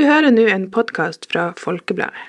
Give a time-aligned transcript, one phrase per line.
[0.00, 2.22] Du hører nå en podkast fra Folkebladet.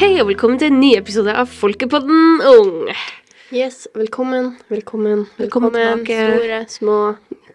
[0.00, 2.90] Hei og velkommen til en ny episode av Folkepodden Ung.
[3.54, 6.04] Yes, velkommen, velkommen, Velkommen velkommen.
[6.04, 6.18] tilbake.
[6.36, 6.98] Store, små,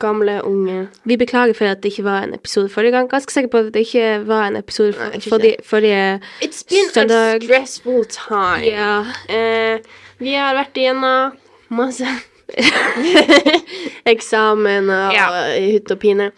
[0.01, 0.87] gamle, unge.
[1.05, 3.09] Vi beklager for at det ikke var en episode forrige gang.
[3.11, 6.63] Ganske sikker på at det ikke var en episode Nei, jeg tror forrige, forrige It's
[6.69, 7.35] been Søndag.
[7.35, 8.65] a stressful time.
[8.65, 9.05] Ja.
[9.29, 9.79] Eh,
[10.21, 11.33] vi har vært igjennom
[11.73, 12.05] masse
[14.11, 15.27] eksamen og Ja.
[15.55, 16.31] hytt og pine.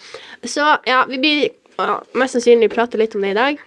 [0.43, 3.61] Så ja, vi blir ja, mest sannsynlig prate litt om det i dag.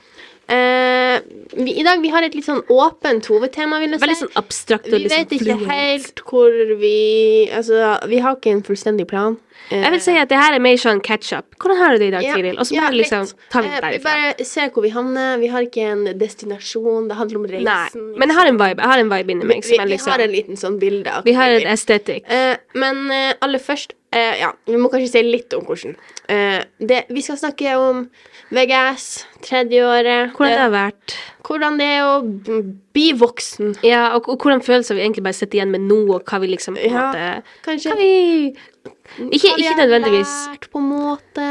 [0.48, 1.16] Eh,
[1.56, 4.04] vi, I dag vi har et litt sånn åpent hovedtema, vil jeg si.
[4.04, 5.72] Veldig sånn abstrakt vi vet ikke fluent.
[5.72, 6.92] helt hvor vi
[7.50, 9.34] Altså, vi har ikke en fullstendig plan.
[9.72, 11.56] Uh, Jeg vil si at det her er mer sånn catch-up.
[11.58, 12.58] Hvordan har du det i dag, Ja, Tiril?
[12.62, 14.02] Og så ja, bare liksom tar vi Eh, det.
[14.04, 15.40] Bare se hvor vi havner.
[15.42, 17.08] Vi har ikke en destinasjon.
[17.10, 17.64] Det handler om reisen.
[17.66, 18.78] Nei, men jeg har en vibe.
[18.84, 19.64] Jeg har en vibe inni meg.
[19.66, 21.16] vi, vi liksom har en liten sånn bilde.
[21.26, 22.30] Vi har en estetikk.
[22.30, 25.96] Eh, men eh, aller først eh, Ja, vi må kanskje si litt om hvordan.
[26.30, 28.06] Eh, det, vi skal snakke om
[28.54, 29.06] VGS,
[29.42, 30.30] tredjeåret.
[30.36, 31.14] Hvordan det har vært.
[31.46, 32.20] hvordan det er å
[32.94, 33.76] bli voksen.
[33.86, 36.52] Ja, og, og hvordan følelser vi egentlig bare sitter igjen med nå, og hva vi
[36.52, 38.10] liksom på en Ja, måte Kanskje Hva vi
[39.30, 40.34] Ikke, hva vi ikke nødvendigvis.
[40.52, 41.48] Lært på en måte.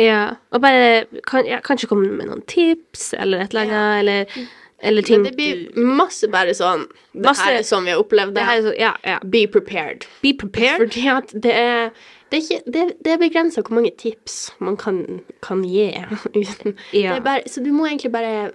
[0.00, 4.46] Ja, og bare kan, ja, kanskje komme med noen tips, eller et eller annet, eller,
[4.82, 8.00] eller ting Men det blir masse bare sånn Det Masse- her er sånn vi har
[8.02, 8.46] opplevd det det.
[8.48, 9.18] her er så, Ja, ja.
[9.22, 10.06] Be prepared.
[10.24, 10.80] Be prepared.
[10.86, 11.90] Fordi at det er
[12.32, 15.02] det er, ikke, det, det er begrensa hvor mange tips man kan,
[15.44, 15.90] kan gi.
[16.40, 16.78] Uten.
[16.96, 17.14] Ja.
[17.18, 18.50] Det bare, så du må egentlig bare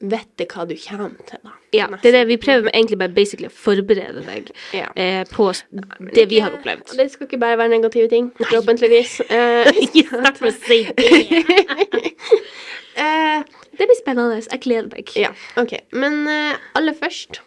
[0.00, 1.50] vite hva du kommer til, da.
[1.76, 4.86] Ja, det er det vi prøver med egentlig bare basically å forberede deg Ja.
[4.96, 5.50] eh, på
[6.16, 6.94] det vi har opplevd.
[6.96, 9.18] Det skal ikke bare være negative ting, forhåpentligvis.
[9.30, 12.14] Eh, Ikke snakk med å si det.
[12.96, 13.42] eh,
[13.76, 14.40] Det blir spennende.
[14.50, 15.12] Jeg gleder meg.
[15.16, 15.76] ja, OK.
[15.92, 17.40] Men uh, aller først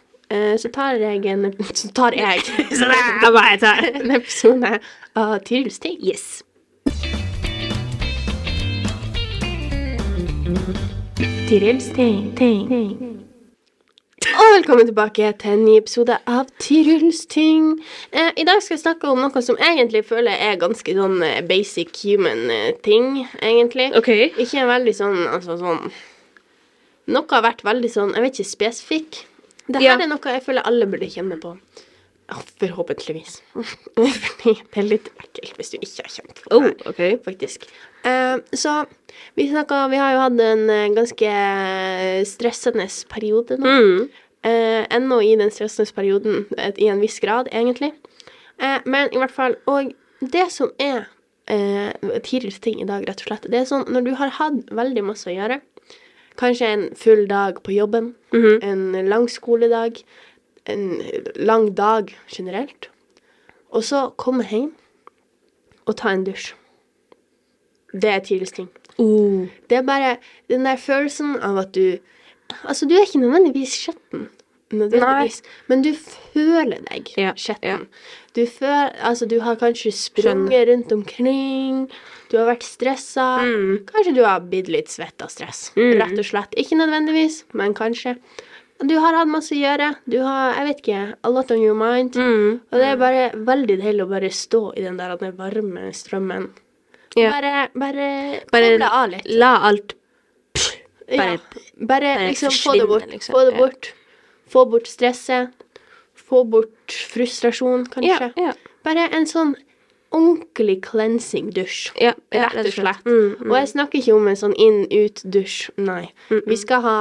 [0.58, 2.40] så tar jeg en Så tar jeg
[2.78, 3.84] Så jeg tar.
[3.94, 4.78] en episode
[5.14, 5.98] av Tirils ting.
[6.00, 6.42] Yes.
[11.48, 13.20] Tirils ting, ting.
[14.34, 17.66] Og velkommen tilbake til en ny episode av Tirils ting.
[18.12, 21.42] Eh, I dag skal jeg snakke om noe som egentlig føler er ganske sånn eh,
[21.46, 23.90] basic human eh, ting, egentlig.
[24.00, 24.32] Okay.
[24.40, 25.86] Ikke en veldig sånn, altså sånn
[27.12, 29.18] Noe har vært veldig sånn, jeg vet ikke, spesifikk.
[29.66, 29.96] Det her Ja.
[29.96, 31.56] er noe jeg føler alle burde kjenne på.
[32.28, 33.42] Ja, forhåpentligvis.
[34.24, 36.56] Fordi det er litt ekkelt hvis du ikke har kjent på det.
[36.56, 37.16] Oh, okay.
[37.16, 37.24] OK.
[37.24, 37.66] faktisk.
[38.04, 38.84] Uh, så
[39.36, 41.32] vi snakka Vi har jo hatt en eh, ganske
[42.28, 43.68] stressende periode nå.
[43.68, 44.08] Mm.
[44.44, 47.92] Uh, ennå i den stressende perioden, et, i en viss grad, egentlig.
[48.60, 51.06] Uh, men i hvert fall Og det som er
[51.50, 54.68] uh, Tirils ting i dag, rett og slett, det er sånn når du har hatt
[54.72, 55.60] veldig masse å gjøre,
[56.38, 58.58] kanskje en full dag på jobben, Mhm.
[58.62, 60.02] en lang skoledag,
[60.66, 61.02] en
[61.36, 62.88] lang dag generelt,
[63.70, 64.72] og så komme hjem
[65.86, 66.54] og ta en dusj.
[67.92, 68.68] Det er tidligst ting.
[68.98, 69.46] Uh.
[69.70, 70.16] Det er bare
[70.50, 71.98] den der følelsen av at du
[72.68, 74.28] Altså, du er ikke nødvendigvis skjetten,
[74.72, 75.92] nødvendigvis, men du
[76.34, 77.86] føler deg Ja, skjetten.
[78.36, 81.90] Du føler Altså, du har kanskje sprunget rundt omkring,
[82.30, 83.84] du har vært stressa, Mm.
[83.86, 85.98] kanskje du har blitt litt svett av stress, Mm.
[86.00, 86.54] rett og slett.
[86.56, 88.18] Ikke nødvendigvis, men kanskje.
[88.84, 91.74] Du har hatt masse å gjøre, du har, jeg vet ikke, a lot on your
[91.74, 92.12] mind.
[92.14, 92.60] Mm.
[92.72, 96.50] Og det er bare veldig deilig å bare stå i den der den varme strømmen.
[97.16, 97.30] Ja.
[97.30, 99.22] Bare, bare, Bare av litt.
[99.26, 99.94] la alt
[101.06, 101.40] Ja, Bare-
[101.76, 103.06] bare, bare liksom få det bort.
[103.10, 103.34] liksom.
[103.34, 103.58] Få det Ja.
[103.58, 103.92] bort.
[104.48, 105.52] Få bort stresset.
[106.16, 108.32] Få bort frustrasjon, kanskje.
[108.36, 108.52] Ja, ja.
[108.82, 109.54] Bare en sånn
[110.14, 111.90] ordentlig cleansing dusj.
[112.00, 113.04] Ja, ja, Rett og slett.
[113.08, 113.50] Mm, mm.
[113.50, 115.58] Og jeg snakker ikke om en sånn inn-ut-dusj.
[115.82, 116.04] Nei.
[116.30, 116.98] Vi skal ha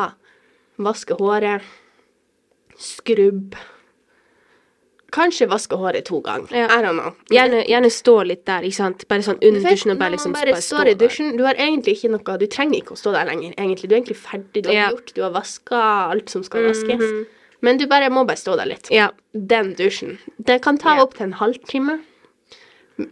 [0.82, 1.62] vaske håret,
[2.82, 3.54] skrubb
[5.14, 6.50] Kanskje vaske håret to ganger.
[6.58, 6.66] Ja.
[6.74, 7.14] I don't know.
[7.30, 9.04] Gjerne, gjerne stå litt der, ikke sant?
[9.12, 11.18] Bare sånn under vet, dusjen og bare liksom bare bare stå står i der.
[11.38, 13.92] Du har egentlig ikke noe Du trenger ikke å stå der lenger, egentlig.
[13.92, 14.64] Du er egentlig ferdig.
[14.64, 14.90] Du har Ja.
[14.90, 16.98] gjort, du har vaska alt som skal vaskes.
[16.98, 17.26] -hmm.
[17.62, 18.90] Men du bare må bare stå der litt.
[18.92, 19.12] Ja.
[19.34, 20.18] Den dusjen.
[20.38, 22.00] Det kan ta opp til en halvtime.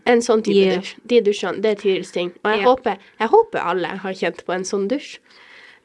[0.05, 0.77] En sånn type Yeah.
[0.79, 0.95] dusj.
[1.07, 2.31] De dusjene, det er Tirils ting.
[2.43, 2.67] Og jeg, yeah.
[2.69, 5.17] håper, jeg håper alle har kjent på en sånn dusj.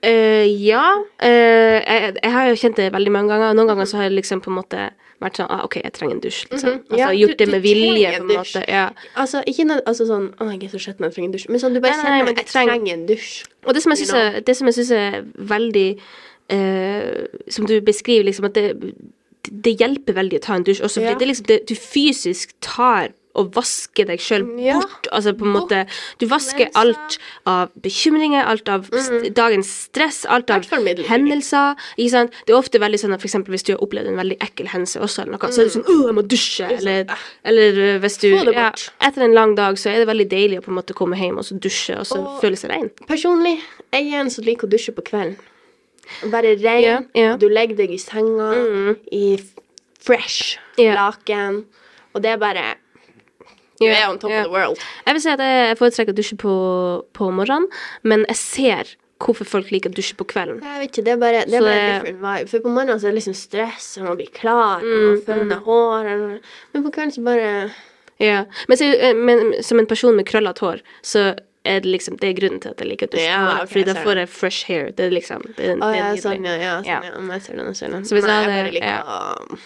[0.04, 0.82] Uh, ja.
[1.22, 3.54] Uh, jeg, jeg har jo kjent det veldig mange ganger.
[3.56, 4.90] Noen ganger så har jeg liksom på en måte
[5.24, 6.42] vært sånn ah, OK, jeg trenger en dusj.
[6.50, 6.68] Liksom.
[6.74, 6.82] Mhm.
[6.90, 8.36] Altså Ja, gjort du- det med vilje, på en dusj.
[8.36, 8.64] måte.
[8.68, 8.90] Ja.
[9.16, 11.48] Altså, ikke noe, altså sånn Å, jeg er så skitten, jeg trenger en dusj.
[11.48, 13.44] Men sånn, du bare Nei, nei, nei, du Jeg trenger- en dusj.
[13.64, 15.88] Og det som jeg syns er, det som jeg synes er veldig
[16.52, 18.94] uh, Som du beskriver, liksom at det,
[19.50, 20.82] det hjelper veldig å ta en dusj.
[20.84, 21.18] Også fordi Ja.
[21.18, 24.78] det liksom det, du fysisk tar å vaske deg sjøl Ja.
[24.80, 25.08] bort.
[25.12, 25.86] Altså på en måte
[26.18, 29.34] Du vasker alt av bekymringer, alt av mm.
[29.34, 31.76] dagens stress, alt av hendelser.
[31.96, 32.32] Ikke sant?
[32.46, 34.70] Det er ofte veldig sånn at for eksempel hvis du har opplevd en veldig ekkel
[34.72, 37.98] hendelse også, eller noe, så er det sånn 'Å, jeg må dusje', eller, eller uh,
[38.02, 38.70] hvis du ja.
[39.00, 41.38] Etter en lang dag så er det veldig deilig å på en måte komme hjem
[41.38, 42.90] og så dusje og så Og- føle seg rein.
[43.06, 43.60] Personlig,
[43.92, 45.36] jeg er en som liker å dusje på kvelden.
[46.30, 47.36] Bare rein, Ja, ja.
[47.36, 49.38] du legger deg i senga i
[50.00, 51.64] fresh laken,
[52.14, 52.64] og det er bare
[53.78, 54.78] Du Ja, er on top of the world.
[55.06, 56.52] Jeg vil si at jeg foretrekker å dusje på,
[57.12, 57.66] på morgenen,
[58.02, 60.60] men jeg ser hvorfor folk liker å dusje på kvelden.
[60.62, 62.48] Jeg vet ikke, det er bare, det er bare det- different vibe.
[62.48, 65.60] For på morgenen så er det liksom stress, og man blir klar, og man føler
[65.64, 66.40] håret
[66.74, 67.70] Men på kvelden så bare
[68.18, 68.44] Ja.
[68.68, 72.28] Men, så, eh, men som en person med krøllete hår, så er det liksom Det
[72.30, 73.62] er grunnen til at jeg liker å dusje Ja, på morgenen.
[73.62, 74.90] ok, Fordi da får jeg fresh hair.
[74.92, 76.56] Det er liksom det, er- Å det er ja, sånn, ja.
[76.56, 77.00] ja, sånn, Ja.
[77.02, 77.18] ja.
[77.20, 78.02] Men Jeg ser den, jeg ser den.
[78.04, 79.02] Så hvis Nei, jeg jeg hadde- bare liker ja.
[79.02, 79.58] å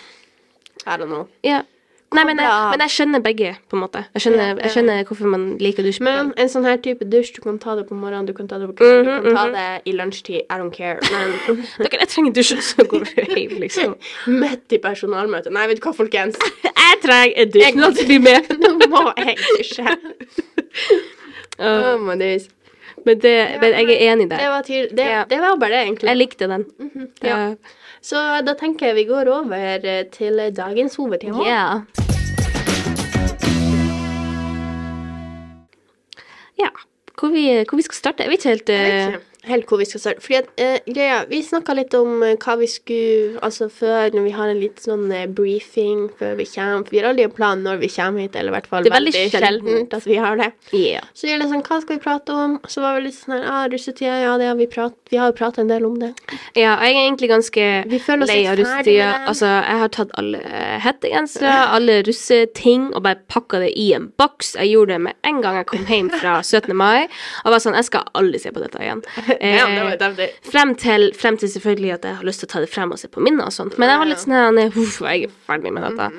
[0.87, 1.29] I don't know.
[1.45, 1.62] Ja.
[2.11, 4.01] Nei, men jeg, men jeg skjønner begge, på en måte.
[4.17, 7.37] Jeg skjønner, jeg skjønner hvorfor man liker å dusje Men en sånn her type dusj,
[7.37, 9.39] du kan ta det på morgenen, du kan ta det på kvelden, Mhm, du kan
[9.39, 10.99] ta det i lunsjtid, I don't care.
[11.12, 13.95] Men Dere, jeg trenger dusj, så går vi hjem, liksom.
[14.43, 16.41] midt i personalmøtet Nei, vet du hva, folkens?
[16.67, 17.79] Jeg trenger en dusj.
[17.79, 18.51] La oss bli med.
[18.59, 19.97] Nå må jeg dusje.
[21.61, 22.49] Oh my days.
[23.07, 24.49] men, det, men jeg er enig Det der.
[24.53, 25.23] var, til, det, Ja.
[25.31, 26.09] det var bare det, egentlig.
[26.11, 26.67] Jeg likte den.
[27.25, 27.39] ja.
[28.02, 31.44] Så da tenker jeg vi går over eh, til dagens hovedtema.
[31.44, 31.64] Ja.
[36.61, 36.70] Ja.
[37.20, 38.25] Hvor vi, hvor vi skal starte?
[38.25, 40.21] Jeg vet ikke helt Jeg vet eh, ikke helt hvor vi skal starte.
[40.25, 44.25] Fordi at, eh, greia, Vi snakka litt om eh, hva vi skulle Altså før, når
[44.25, 46.85] vi har en litt sånn eh, briefing før vi kommer.
[46.85, 48.93] For vi har aldri en plan når vi kommer hit, eller i hvert fall Det
[48.93, 49.95] er veldig veldig sjeldent.
[49.95, 50.53] at vi har det.
[50.73, 51.05] yeah.
[51.15, 52.59] Så det sånn, hva skal vi prate om?
[52.69, 55.31] Så var vi litt sånn her, ah, russetida, ja, det har vi prat, vi har
[55.33, 56.13] jo prata en del om det.
[56.55, 57.67] Ja, jeg er egentlig ganske
[58.27, 59.11] lei av russetida.
[59.31, 60.41] Altså, jeg har tatt alle
[60.85, 64.55] hettegensere, alle russeting, og bare pakka det i en boks.
[64.59, 66.75] Jeg gjorde det med en gang jeg kom hjem fra 17.
[66.77, 67.09] mai.
[67.45, 69.05] Og var sånn, jeg skal aldri se på dette igjen.
[69.41, 70.29] Ja, det var Eh, det.
[70.50, 72.99] frem, til, frem til selvfølgelig at jeg har lyst til å ta det frem og
[72.99, 73.79] se på minner og sånt.
[73.79, 76.11] Men jeg var litt sånn uff, jeg er ferdig med dette.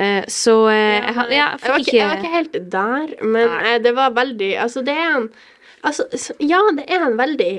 [0.00, 3.56] Eh, så eh, jeg, ja, jeg jeg, var ikke, jeg var ikke helt der, men
[3.66, 5.30] eh, det var veldig Altså, det er en
[5.82, 6.04] Altså,
[6.44, 7.52] ja, det er en veldig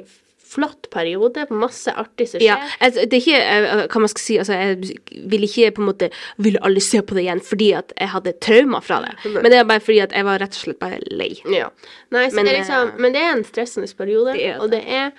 [0.51, 1.45] flott periode.
[1.55, 2.49] Masse artig som skjer.
[2.49, 5.83] Ja, altså, det er ikke eh, Hva man skal si altså, Jeg vil ikke på
[5.83, 6.09] en måte
[6.43, 9.13] Ville aldri se på det igjen fordi at jeg hadde traumer fra det.
[9.31, 11.29] Men det er bare fordi at jeg var rett og slett bare lei.
[11.51, 11.69] Ja.
[12.11, 14.57] Nei, så Men, det liksom, eh, men det er en stressende periode, det det.
[14.59, 15.11] og det er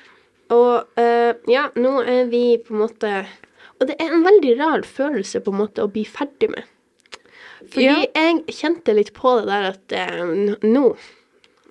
[0.52, 3.12] Og uh, ja, nå er vi på en måte
[3.80, 6.68] Og det er en veldig rar følelse på en måte å bli ferdig med.
[7.72, 7.98] Fordi Ja.
[8.14, 10.96] jeg kjente litt på det der at uh, nå,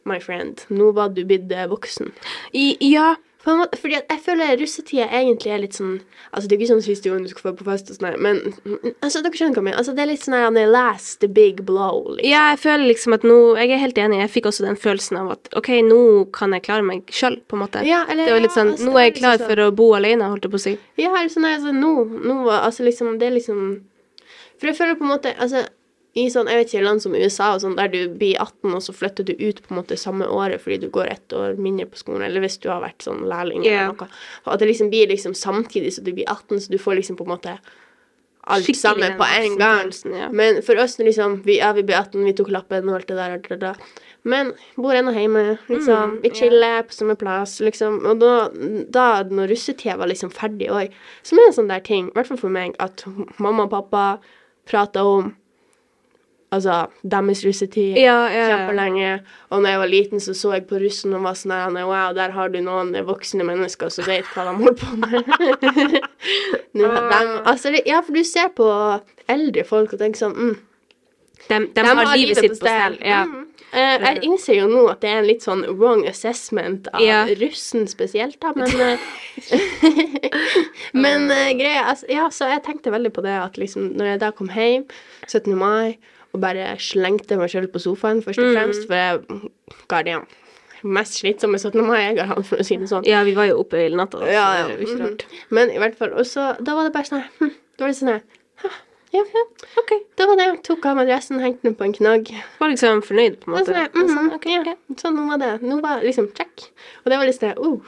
[0.10, 2.12] my friend, nå var du blitt eh, voksen.
[2.58, 3.16] I, ja.
[3.42, 5.96] Måte, fordi jeg føler russetida egentlig er litt sånn
[6.32, 8.18] Altså, det er ikke sånn siste gang du skal få på fest og sånn, her,
[8.22, 9.78] men mm, altså, dere skjønner hva jeg mener.
[9.82, 12.30] Altså, det er litt sånn her last the big blow, liksom.
[12.30, 14.22] ja, jeg føler liksom at nå Jeg er helt enig.
[14.22, 16.00] Jeg fikk også den følelsen av at OK, nå
[16.38, 17.84] kan jeg klare meg sjøl, på en måte.
[17.88, 19.66] Ja, eller- det var litt ja, sånn altså, Nå er jeg klar liksom sånn- for
[19.66, 20.78] å bo alene, holdt jeg på å si.
[21.02, 21.94] Ja, eller sånn, altså, nå,
[22.30, 23.82] nå altså liksom, det er liksom
[24.62, 25.66] For jeg føler på en måte, altså,
[26.12, 28.82] i sånn, jeg vet ikke, land som USA og sånn, der du blir 18, og
[28.84, 31.88] så flytter du ut på en måte samme året fordi du går ett år mindre
[31.88, 34.10] på skolen, eller hvis du har vært sånn lærling eller noe,
[34.44, 37.20] og at det liksom blir liksom samtidig så du blir 18, så du får liksom
[37.20, 37.56] på en måte
[38.42, 39.92] alt Skikkelig sammen på en gang.
[40.18, 40.30] ja.
[40.34, 43.18] Men for oss, liksom, vi, ja, vi ble 18, vi tok lappen og alt det
[43.20, 43.84] der, alt det der.
[44.24, 46.16] Men bor ennå hjemme, liksom.
[46.16, 48.00] Mm, vi chiller på samme plass, liksom.
[48.10, 48.34] Og da,
[48.90, 50.94] da når russetida var liksom ferdig òg,
[51.26, 53.06] som er en sånn der ting, i hvert fall for meg, at
[53.38, 54.06] mamma og pappa
[54.70, 55.32] prata om
[56.52, 58.48] Altså deres russetid Ja, ja, ja.
[58.52, 59.12] kjempelenge.
[59.50, 62.34] Og når jeg var liten, så så jeg på russen og var sånn Wow, der
[62.36, 66.02] har du noen voksne mennesker som vet hva de holder på med.
[66.78, 68.68] Nå har altså, ja, for du ser på
[69.32, 70.60] eldre folk og tenker sånn mm,
[71.48, 73.00] De, de, har livet sitt på stell.
[73.00, 73.24] Ja.
[73.28, 73.48] Mm.
[73.72, 77.24] Eh, jeg innser jo nå at det er en litt sånn wrong assessment av Ja.
[77.40, 79.00] russen spesielt, da, men eh,
[81.06, 84.22] Men uh, greia altså, Ja, så jeg tenkte veldig på det at liksom når jeg
[84.26, 84.84] da kom hjem
[85.30, 85.56] 17.
[85.56, 85.96] mai
[86.34, 88.48] og bare slengte meg selv på sofaen, først Mm.
[88.48, 89.52] og fremst, for jeg
[89.92, 90.20] ga det
[90.84, 91.82] mest slitsomme 17.
[91.86, 93.06] mai jeg har hatt, for å si det sånn.
[93.06, 94.22] ja, vi var jo oppe hele natta.
[94.26, 94.68] Ja, ja.
[94.68, 95.26] det ikke rart.
[95.28, 95.42] mhm.
[95.50, 98.14] Men i hvert fall også Da var det bare sånn hm, Da var det sånn
[98.14, 98.22] her
[99.12, 99.44] Ja, ja,
[99.78, 99.92] OK.
[100.16, 100.64] Da var det.
[100.64, 102.30] Tok av meg dressen, hengte den på en knagg.
[102.62, 103.74] Var liksom fornøyd, på en måte.
[103.74, 104.76] sånn mm, Og sånn, okay, ok, ja.
[104.96, 106.72] Så nå var det Nå var liksom check.
[107.04, 107.82] Og det var sånn oh.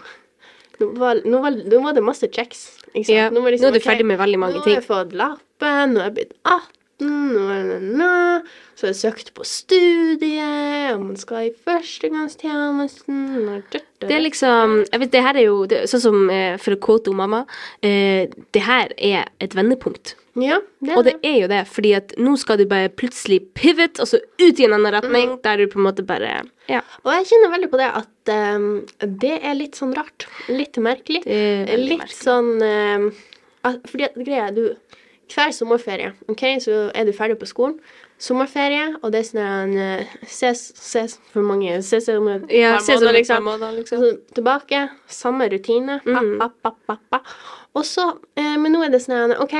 [0.82, 2.80] Nå var, nå, var, nå var det masse checks.
[2.94, 3.16] Ikke sant?
[3.16, 4.74] Ja, var nå er du ferdig med veldig mange ting.
[4.76, 8.42] Nå har jeg fått lappen, nå har jeg blitt 18, høsten, og na, na, na.
[8.76, 13.62] så har jeg søkt på studiet, og man skal i førstegangstjenesten
[14.02, 16.82] Det er liksom jeg vet, det her er jo det, Sånn som eh, for å
[16.82, 17.46] quote mamma
[17.82, 20.16] eh, Det her er et vendepunkt.
[20.36, 24.00] Ja, det Og det er jo det, fordi at nå skal du bare plutselig pivot,
[24.02, 26.82] og så ut i en annen retning, der du på en måte bare Ja.
[27.04, 28.66] Og jeg kjenner veldig på det at um,
[29.22, 30.26] det er litt sånn rart.
[30.50, 31.22] Litt merkelig.
[31.28, 32.18] Er litt merkelig.
[32.18, 33.12] sånn um,
[33.64, 34.66] at, Fordi at greia er du
[35.32, 37.78] Hver sommerferie, ok, så er du ferdig på skolen.
[38.22, 42.76] Sommerferie, og det er sånn en eh, ses, ses for mange Ses om et Ja,
[42.78, 43.48] par måneder, liksom.
[43.48, 44.04] Måneder, liksom.
[44.04, 46.00] Så tilbake, samme rutine.
[46.06, 46.38] Mm.
[46.40, 47.22] Pa, pa, pa.
[47.74, 49.56] Og så eh, Men nå er det sånn OK.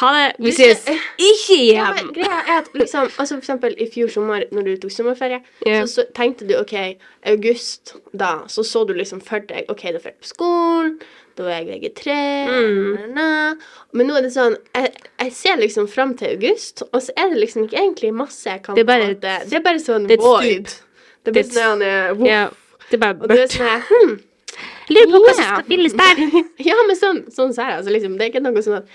[0.00, 0.24] Ha det.
[0.38, 0.98] Vi Du ses Ikke
[1.28, 2.10] ikke Ja, hjem!
[2.16, 5.86] greia er at liksom Altså for eksempel i fjor sommer, når du tok sommerferie, yeah.
[5.86, 6.74] så, så tenkte du OK,
[7.26, 10.98] august, da, så så du liksom for deg OK, da er jeg på skolen,
[11.38, 12.16] da er jeg VG3
[12.48, 12.98] Mm.
[12.98, 13.54] na, na.
[13.92, 14.92] Men nå er det sånn jeg,
[15.22, 18.62] jeg ser liksom fram til august, og så er det liksom ikke egentlig masse jeg
[18.66, 20.72] kan Det er bare et, Det er bare sånn det er void.
[21.24, 21.82] Det blir sånn.
[22.26, 22.48] Ja,
[22.90, 24.16] det er bare Og du er sånn her, hm,
[24.88, 26.20] Lurer på hva som skal finnes der.
[26.64, 27.76] Ja, men sånn, sånn ser jeg.
[27.82, 28.86] Altså, liksom, det er ikke noe sånn at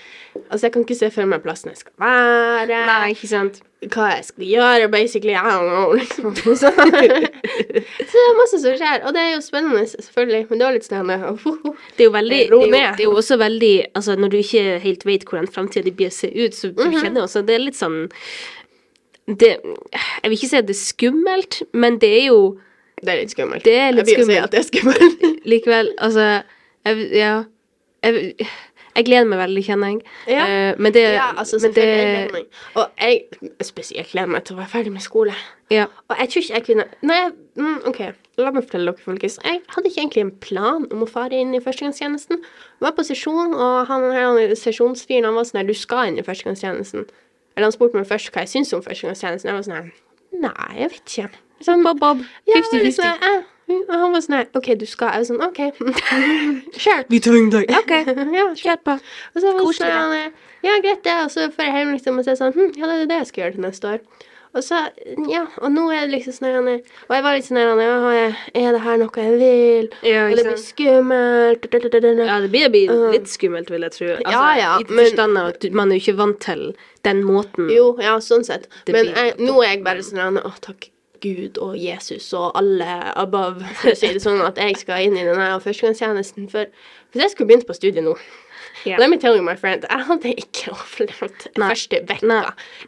[0.50, 2.80] Altså, jeg kan ikke se for meg plassen jeg skal være.
[2.88, 3.60] Nei, ikke sant.
[3.92, 5.34] Hva jeg skal gjøre, basically.
[5.34, 6.34] I don't know, liksom.
[6.36, 10.66] Så, så det er masse som skjer, og det er jo spennende, selvfølgelig, men det
[10.68, 11.12] er litt sånn
[11.96, 14.28] Det er jo veldig Ro det er jo, det er jo også veldig Altså, når
[14.32, 16.98] du ikke helt vet hvordan framtida di blir se ut, så du Mhm.
[17.02, 17.98] kjenner også Det er litt sånn
[19.26, 22.40] det, Jeg vil ikke si at det er skummelt, men det er jo
[23.02, 23.64] Det er litt skummelt.
[23.64, 25.44] Det er litt jeg vil jo si at det er skummelt.
[25.44, 26.42] likevel Altså,
[26.86, 27.34] jeg, ja
[28.04, 28.34] jeg,
[28.94, 30.02] jeg gleder meg veldig, kjenner jeg.
[30.30, 30.44] Ja.
[30.44, 32.60] Uh, men det, ja, altså, men det jeg gleder meg.
[32.74, 35.34] Og jeg spesielt gleder meg til å være ferdig med skole.
[35.72, 35.88] Ja.
[36.08, 37.20] Og jeg tror ikke jeg kunne Nei,
[37.58, 38.00] mm, OK,
[38.38, 39.38] la meg fortelle dere, folkens.
[39.42, 42.42] Jeg hadde ikke egentlig en plan om å fare inn i førstegangstjenesten.
[42.44, 46.20] Jeg var på sesjon, og han her sesjonsfyren han var sånn her Du skal inn
[46.20, 47.08] i førstegangstjenesten.
[47.54, 49.50] Eller han spurte meg først hva jeg syns om førstegangstjenesten.
[49.50, 49.92] Jeg var sånn her
[50.34, 51.42] Nei, jeg vet ikke.
[51.62, 52.22] Sånn, Bob, Bob.
[52.48, 52.82] ja, 50-50.
[52.82, 55.14] liksom, eh, og han var sånn her OK, du skal.
[55.14, 55.62] Jeg var sånn OK.
[56.84, 57.00] Sure.
[57.08, 57.70] Vi tar en dag.
[57.80, 57.94] OK,
[58.38, 58.98] ja, kjør på.
[59.32, 62.28] Og så var sånn, eh, ja, greit det, og så får jeg hjem liksom og
[62.28, 64.06] si sånn, hm, ja, det er det jeg skal gjøre til neste år.
[64.54, 64.84] Og så,
[65.26, 68.76] ja, og nå er det liksom sånn, eh, og jeg var litt sånn, ja, er
[68.76, 69.88] det her noe jeg vil?
[70.06, 71.66] Ja, og det blir skummelt.
[71.66, 74.12] Ja, det blir, det blir litt skummelt, vil jeg tro.
[74.14, 76.66] Altså, Ja, ja, I forstand av at man er jo ikke vant til
[77.08, 77.66] den måten.
[77.74, 78.68] Jo, ja, sånn sett.
[78.86, 80.92] Men jeg, nå er jeg bare sånn, å, takk
[81.24, 85.18] Gud og Jesus og alle above, for å si det sånn, at jeg skal inn
[85.18, 86.50] i denne førstegangstjenesten.
[86.52, 86.70] For
[87.12, 88.14] hvis jeg skulle begynt på studiet nå,
[88.84, 88.98] yeah.
[89.00, 91.70] let me tell you, my friend, jeg hadde ikke overlevd Nei.
[91.72, 92.40] første vekka.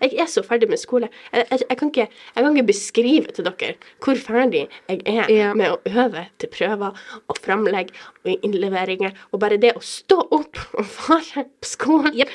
[0.02, 1.11] Jeg er så ferdig med skole.
[1.33, 3.73] Jeg, jeg, jeg, kan ikke, jeg kan ikke beskrive til dere
[4.05, 5.57] hvor ferdig jeg er yeah.
[5.57, 7.95] med å øve til prøver og framlegg
[8.26, 9.16] og innleveringer.
[9.33, 12.33] Og bare det å stå opp og fare på skolen Jep.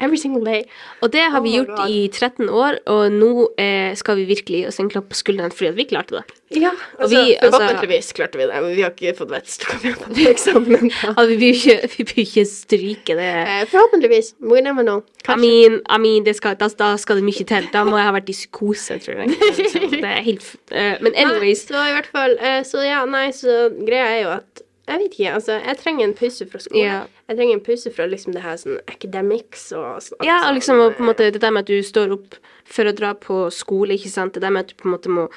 [0.00, 0.64] Every single day.
[1.02, 4.58] Og det har vi Oh gjort i 13 år, og nå eh, skal vi virkelig
[4.60, 6.24] gi oss en klapp på skulderen fordi at vi klarte det.
[6.54, 8.60] Ja, altså, vi, altså- forhåpentligvis klarte vi det.
[8.62, 10.90] Men vi har ikke fått vett til vi komme på eksamen.
[10.90, 11.12] da.
[11.16, 13.30] Altså, vi bør ikke, vi ikke stryke det.
[13.40, 14.34] Eh, forhåpentligvis.
[14.40, 15.02] We never know.
[15.28, 17.68] I mean, I mean det skal, da, da skal det mye til.
[17.72, 19.34] Da må jeg ha vært i psykose, tror jeg.
[19.58, 21.66] Liksom, Det er helt eh, Men anyways.
[21.70, 25.00] Nei, så i hvert fall uh, Så ja, nei, så greia er jo at Jeg
[25.00, 25.58] vet ikke, altså.
[25.58, 26.84] Jeg trenger en pause fra skolen.
[26.84, 27.02] Ja.
[27.26, 30.22] Jeg trenger en pause fra liksom det her sånn academics og sånn.
[30.26, 32.86] Ja, og liksom og på en måte det der med at du står opp for
[32.86, 34.36] å dra på skole, ikke sant.
[34.36, 35.30] Det der med at du på en måte må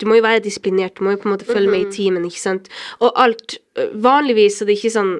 [0.00, 2.24] Du må jo være disiplinert, du må jo på en måte følge med i timen,
[2.24, 2.70] ikke sant.
[3.04, 3.58] Og alt
[4.00, 5.10] Vanligvis så det er ikke sånn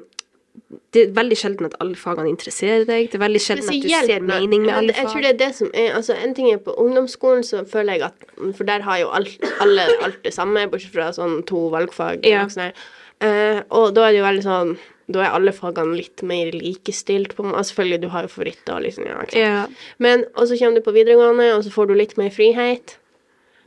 [0.93, 3.11] Det er veldig sjelden at alle fagene interesserer deg.
[3.11, 5.03] Det er veldig sjelden at du ser mening med alle fag.
[5.03, 7.97] Jeg tror det er det som er Altså, en ting er på ungdomsskolen, så føler
[7.97, 8.25] jeg at
[8.57, 12.25] For der har jo alt, alle alt det samme, bortsett fra sånn to valgfag.
[12.25, 12.45] Ja.
[12.45, 12.89] Og, sånn her.
[13.21, 14.75] Eh, og da er det jo veldig sånn
[15.11, 17.35] Da er alle fagene litt mer likestilt.
[17.37, 18.79] På, altså, selvfølgelig, du har jo favoritter.
[18.85, 19.19] Liksom, ja.
[19.37, 19.61] Ja.
[19.97, 22.97] Men, og så kommer du på videregående, og så får du litt mer frihet.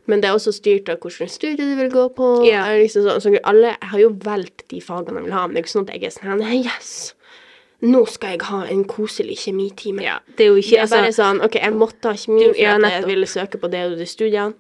[0.07, 2.31] Men det er også styrt av hvilken studie du vil gå på.
[2.45, 2.67] Ja.
[2.77, 5.65] Liksom så, så alle har jo valgt de fagene jeg vil ha, men det er
[5.65, 6.95] ikke sånn at jeg er sånn «Nei, Yes!
[7.85, 10.05] Nå skal jeg ha en koselig kjemitime.
[10.05, 10.19] ja.
[10.37, 12.61] Det er jo ikke Det er altså, bare sånn OK, jeg måtte ha kjemi for
[12.63, 14.55] ja, at jeg ville søke på det og de studiene.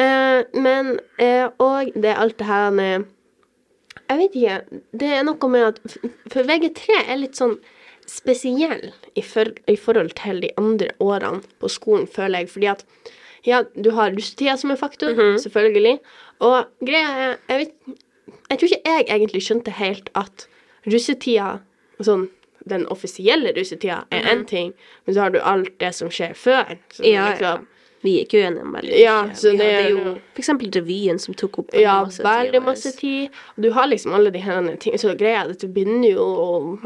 [0.00, 3.04] Eh, men eh, Og det er alt det her med
[4.08, 4.80] Jeg vet ikke.
[4.92, 5.98] Det er noe med at
[6.32, 7.56] For VG3 er litt sånn
[8.10, 12.50] spesiell i, for, i forhold til de andre årene på skolen, føler jeg.
[12.52, 12.84] Fordi at
[13.48, 15.38] ja, du har russetida som en faktor, -hmm.
[15.38, 15.98] selvfølgelig.
[16.38, 17.72] Og greia er Jeg vet
[18.50, 20.48] Jeg tror ikke jeg egentlig skjønte helt at
[20.86, 21.58] russetida,
[22.00, 22.28] sånn
[22.68, 24.72] den offisielle russetida, er én ting,
[25.06, 26.76] men så har du alt det som skjer før.
[26.92, 27.30] Som ja.
[27.30, 27.66] liksom
[28.04, 29.00] Vi er ikke uenige om veldig mye.
[29.00, 32.64] Ja, Vi det hadde jo eksempel revyen som tok opp Ja, masse veldig vår.
[32.66, 33.30] masse tid.
[33.56, 34.98] Du har liksom alle de her ting.
[35.00, 36.26] Så greia er at du begynner jo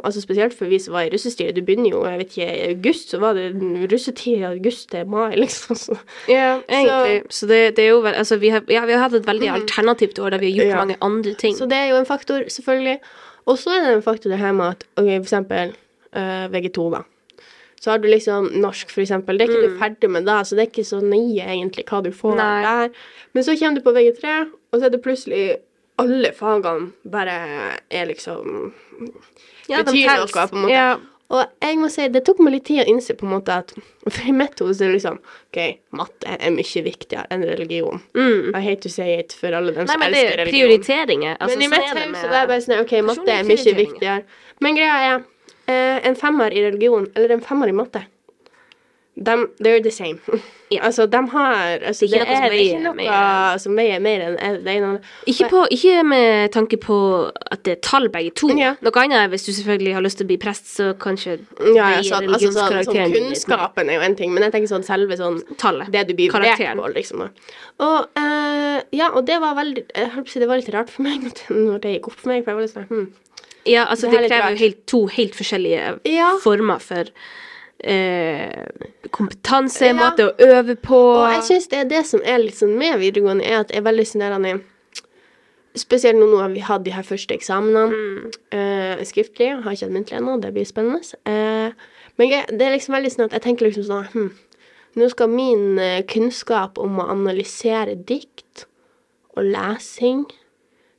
[0.05, 2.71] Altså spesielt for vi som var i russestyret, du begynner jo jeg vet ikke, i
[2.71, 3.49] august, så var det
[3.91, 5.77] russetid i august til mai, liksom.
[5.77, 5.99] Så.
[6.29, 7.23] Ja, egentlig.
[7.35, 10.19] Så, det, det er jo Altså, vi har, ja, vi har hatt et veldig alternativt
[10.23, 10.77] år der vi har gjort Ja.
[10.85, 11.57] mange andre ting.
[11.59, 12.99] så det er jo en faktor, selvfølgelig.
[13.47, 15.75] Og så er det en faktor det her med at ok, for eksempel
[16.15, 17.03] eh, VG2, da.
[17.81, 19.39] Så har du liksom norsk, eksempel.
[19.39, 22.03] Det er ikke du ferdig med da, så det er ikke så nøye egentlig hva
[22.03, 22.41] du får Mm.
[22.43, 22.63] Nei.
[22.63, 22.91] der.
[23.35, 24.33] Men så kommer du på VG3,
[24.73, 25.45] og så er det plutselig
[25.99, 27.37] alle fagene bare
[27.91, 28.73] er liksom
[29.69, 30.73] ja, betyr noe, på en måte.
[30.75, 30.97] Ja,
[31.31, 33.75] Og jeg må si, det tok meg litt tid å innse på en måte at
[34.09, 35.59] For i mitt hode så er det liksom OK,
[35.93, 38.01] matte er mye viktigere enn religion.
[38.17, 38.55] mm.
[38.57, 40.71] I hate to say it for alle dem Nei, som men det elsker er religion.
[40.71, 41.37] prioriteringer.
[41.39, 44.23] Altså, Men i mitt hode så er det bare sånn OK, matte er mye viktigere.
[44.65, 45.27] Men greia er
[45.69, 48.05] en femmer i religion eller en femmer i matte
[49.19, 50.19] dem, They're the same.
[50.71, 50.83] Ja.
[50.83, 51.55] altså, de har
[51.87, 53.13] altså, Det er ikke noe som det er ikke veier
[53.49, 54.89] noe som veier mer enn det ene.
[55.25, 58.51] Ikke, på, ikke med tanke på at det er tall, begge to.
[58.53, 58.75] Ja.
[58.85, 61.39] Noe annet hvis du selvfølgelig har lyst til å bli prest, så kanskje
[61.73, 64.85] Ja, ja, så, altså, så, sånn, kunnskapen er jo en ting, men jeg tenker sånn
[64.85, 65.89] selve sånn Tallet.
[65.95, 66.77] det du blir Karakteren.
[66.77, 67.25] på, liksom.
[67.25, 71.25] Og uh, ja, og det var veldig Jeg si det var litt rart for meg
[71.49, 73.09] når det gikk opp for meg, for jeg var litt sånn hm.
[73.69, 76.31] Ja, altså Det det, er krever jo helt, to helt forskjellige Ja.
[76.43, 77.05] former for
[77.85, 78.65] eh,
[79.15, 79.93] kompetanse, Ja.
[79.95, 80.97] måte å øve på.
[80.97, 83.79] Og jeg syns det er det som er litt sånn med videregående, er at jeg
[83.79, 84.63] er veldig sånn
[85.79, 88.33] Spesielt nå, når vi hadde de her første eksamenene Mm.
[88.51, 89.63] eh, skriftlig.
[89.63, 91.15] Har ikke hatt muntlig ennå, det blir spennende.
[91.27, 91.71] Eh,
[92.17, 94.31] men det er liksom veldig sånn at jeg tenker liksom sånn hm,
[94.97, 98.65] Nå skal min eh, kunnskap om å analysere dikt
[99.37, 100.25] og lesing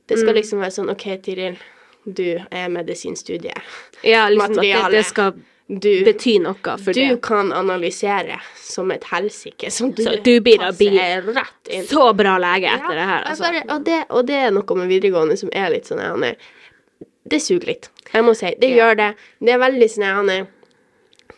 [0.06, 0.36] Det skal Mm.
[0.40, 1.58] liksom være sånn OK, Tiril,
[2.04, 3.58] du er medisinstudiet.
[4.02, 5.32] ja, liksom at det, det skal
[5.70, 7.20] Du, bety noe for du det.
[7.22, 9.70] kan analysere som et helsike.
[9.70, 11.84] Som du, Så du blir da rett inn.
[11.86, 13.42] Så bra lege etter det her, altså.
[13.44, 16.34] bare, og, det, og det er noe med videregående som er litt sånn er,
[17.30, 17.88] Det suger litt.
[18.12, 18.54] Jeg må si.
[18.58, 18.76] Det Ja.
[18.88, 19.14] gjør det.
[19.40, 20.46] Det er veldig sånn er,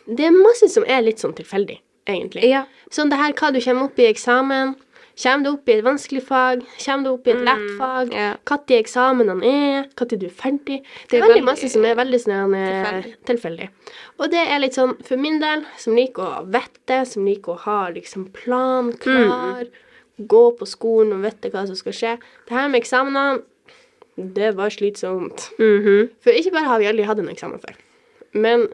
[0.07, 1.77] Det er masse som er litt sånn tilfeldig,
[2.07, 2.49] egentlig.
[2.49, 2.65] Ja.
[2.89, 4.75] Sånn det her hva du kommer opp i eksamen.
[5.13, 6.63] Kommer du opp i et vanskelig fag?
[6.81, 8.09] Kommer du opp i et lett fag?
[8.09, 8.29] Mm, ja.
[8.49, 9.85] Når eksamene er?
[9.93, 10.79] Når du er ferdig?
[11.09, 13.13] Det er, veldig masse som er veldig sånn er tilfeldig.
[13.29, 13.69] tilfeldig.
[14.17, 17.61] Og det er litt sånn, for min del, som liker å vette, som liker å
[17.67, 19.69] ha liksom plan klar,
[20.17, 22.15] gå på skolen og vite hva som skal skje.
[22.49, 23.43] Det her med eksamenene,
[24.17, 25.51] det var slitsomt.
[25.59, 26.09] Mhm.
[26.25, 27.77] For ikke bare har vi aldri hatt en eksamen før,
[28.33, 28.67] men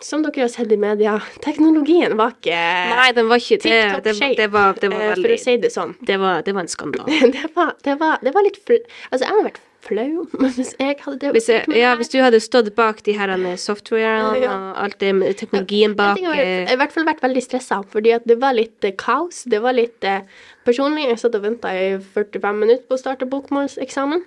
[0.00, 2.56] som dere har sett i media, teknologien var ikke
[2.96, 3.78] Nei, den var ikke det.
[4.06, 5.94] Det, det, var, det var eh, veldig For å si det sånn.
[6.08, 7.18] det var, det var en skandale.
[7.36, 8.78] Det var, det var, det var litt fl
[9.10, 10.24] Altså, jeg hadde vært flau,
[10.56, 13.46] hvis jeg hadde det Hvis, jeg, ja, hvis du hadde stått bak de her eh,
[13.60, 14.56] softwarene Ja.
[14.56, 17.82] og alt det med teknologien bak Jeg har eh, i hvert fall vært veldig stressa,
[17.92, 19.44] fordi at det var litt eh, kaos.
[19.46, 20.24] Det var litt eh,
[20.66, 24.24] Personlig, jeg satt og venta i 45 minutter på å starte bokmålseksamen.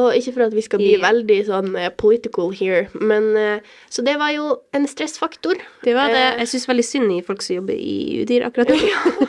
[0.00, 1.04] Og ikke for at vi skal bli yeah.
[1.04, 5.60] veldig sånn eh, political here, men eh, Så det var jo en stressfaktor.
[5.84, 6.24] Det var det.
[6.32, 8.80] Eh, Jeg syns veldig synd i folk som jobber i UDIR akkurat nå.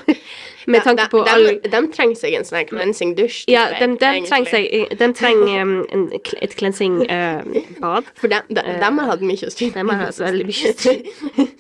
[0.66, 3.44] Med de- tanke på de, all de, de trenger seg en sånn cleansing dusj.
[3.52, 8.14] Ja, de, de trenger seg De trenger um, en, et cleansing-bad.
[8.20, 9.98] For de, de, de har hatt mye å styre med.
[10.00, 11.04] har altså veldig mye styr.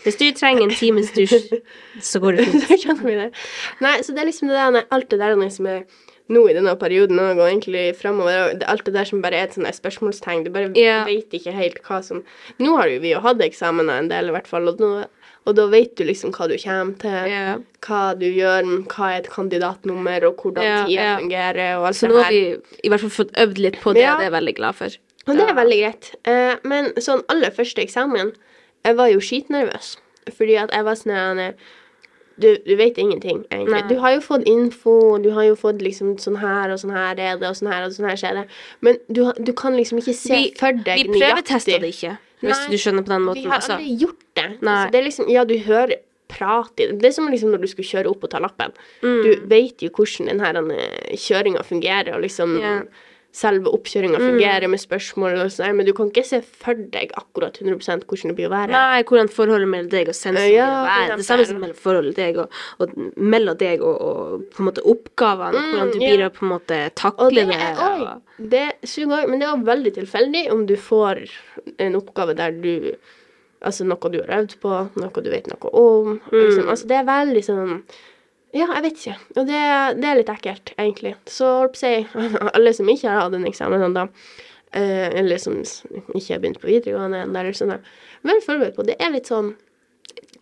[0.05, 1.59] Hvis du trenger en times dusj,
[2.01, 2.97] så går det fint.
[3.83, 5.85] Nei, så det er liksom det der, alt det der som er
[6.31, 8.37] nå i denne perioden og går egentlig framover.
[8.43, 10.45] og alt det der som bare er et sånt spørsmålstegn.
[10.45, 11.05] Du bare yeah.
[11.07, 12.23] vet ikke helt hva som
[12.59, 15.03] Nå har jo vi jo hatt eksamener en del, i hvert fall, og, nå,
[15.43, 17.63] og da vet du liksom hva du kommer til, yeah.
[17.83, 21.17] hva du gjør, hva er et kandidatnummer, og hvordan yeah, tida yeah.
[21.19, 22.43] fungerer, og alt Så det nå har vi
[22.83, 24.13] i hvert fall fått øvd litt på det, Ja.
[24.13, 24.97] og det er jeg veldig glad for.
[25.23, 26.09] Og det er veldig greit.
[26.27, 28.33] Eh, men sånn aller første eksamen,
[28.83, 29.95] jeg var jo skitnervøs.
[30.35, 31.39] Fordi at jeg var sånn
[32.35, 33.81] du, du vet ingenting, egentlig.
[33.83, 33.87] Nei.
[33.89, 37.13] Du har jo fått info, du har jo fått liksom sånn her og sånn her
[37.13, 38.45] er det, og sånn her og sånn her skjer det.
[38.85, 41.13] Men du, du kan liksom ikke se Vi, for deg nøyaktig.
[41.13, 43.43] vi prøvetesta det ikke, hvis du skjønner på den måten.
[43.43, 43.77] Vi har Altså.
[43.77, 44.49] aldri gjort det.
[44.61, 45.95] Altså, det er liksom, ja, du hører
[46.33, 46.99] prat i det.
[47.01, 48.71] Det er som liksom når du skulle kjøre opp og ta lappen.
[49.03, 49.19] Mm.
[49.23, 52.81] Du vet jo hvordan den her eh, kjøringa fungerer, og liksom Ja.
[53.33, 54.25] Selve oppkjøringa Mm.
[54.29, 58.29] fungerer med spørsmål og sånn, men du kan ikke se for deg akkurat 100 hvordan
[58.29, 58.69] det blir å være.
[58.75, 61.17] Nei, hvordan forholdet mellom deg og sensoren Ja, være.
[61.17, 64.85] Det samme som mellom forholdet deg og, og mellom deg og, og på en måte
[64.85, 65.57] oppgavene.
[65.57, 66.11] Mm, hvordan du ja.
[66.13, 67.49] blir å på en måte takle og det.
[67.57, 68.21] er, og-
[68.53, 71.25] det suger òg, men det er også veldig tilfeldig om du får
[71.79, 72.95] en oppgave der du
[73.63, 74.69] Altså noe du har øvd på,
[74.99, 76.17] noe du vet noe om.
[76.33, 76.67] Liksom.
[76.67, 77.83] Altså, det er veldig sånn
[78.53, 79.15] Ja, jeg vet ikke.
[79.37, 79.61] Og det,
[80.01, 81.15] det er litt ekkelt, egentlig.
[81.25, 81.93] Så si
[82.53, 84.07] alle som ikke har hatt en eksamen ennå,
[84.77, 87.79] eh, eller som ikke har begynt på videregående ennå, eller sånn,
[88.23, 88.99] vær forberedt på det.
[89.01, 89.55] er litt sånn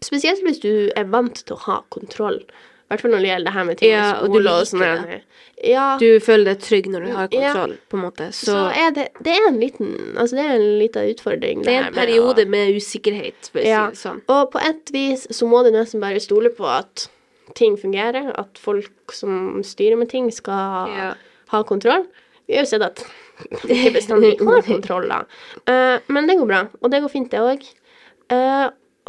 [0.02, 2.40] Spesielt hvis du er vant til å ha kontroll.
[2.42, 4.70] I hvert fall når det gjelder det her med ting Ja, og skole og liker
[4.72, 5.22] sånn.
[5.70, 7.52] Ja, Du føler deg trygg når du har Ja.
[7.54, 8.28] kontroll, på en måte.
[8.34, 11.62] Så, så er det, det er en liten Altså, det er en liten utfordring.
[11.64, 13.84] det er en med å- periode med usikkerhet, for å Ja.
[13.86, 14.22] si det sånn.
[14.28, 17.08] Og på et vis så må du nesten bare stole på at
[17.56, 21.14] ting fungerer, at folk som styrer med ting, skal Ja.
[21.52, 22.06] ha kontroll.
[22.48, 23.04] Vi har jo sett at
[23.68, 25.24] det ikke bestandig har kontroll, da.
[25.68, 27.66] Uh, men det går bra, og det går fint, det òg.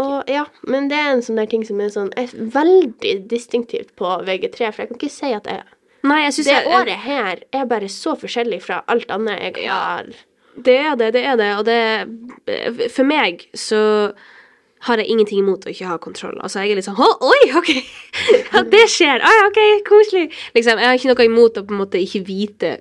[0.02, 3.94] og ja, men det er en sånn der ting som er sånn er veldig distinktivt
[4.00, 5.62] på VG3, for jeg kan ikke si at jeg
[6.02, 10.08] Nei, jeg Det året her er bare så forskjellig fra alt annet jeg har
[10.56, 11.50] Det er det, det er det.
[11.58, 14.12] Og det For meg så
[14.86, 16.38] har jeg ingenting imot å ikke ha kontroll.
[16.42, 17.70] Altså, jeg er litt sånn Å, oi, OK!
[18.52, 19.22] Ja, det skjer!
[19.24, 20.26] oi, ja, OK, koselig!
[20.56, 22.72] Liksom, jeg har ikke noe imot å på en måte ikke vite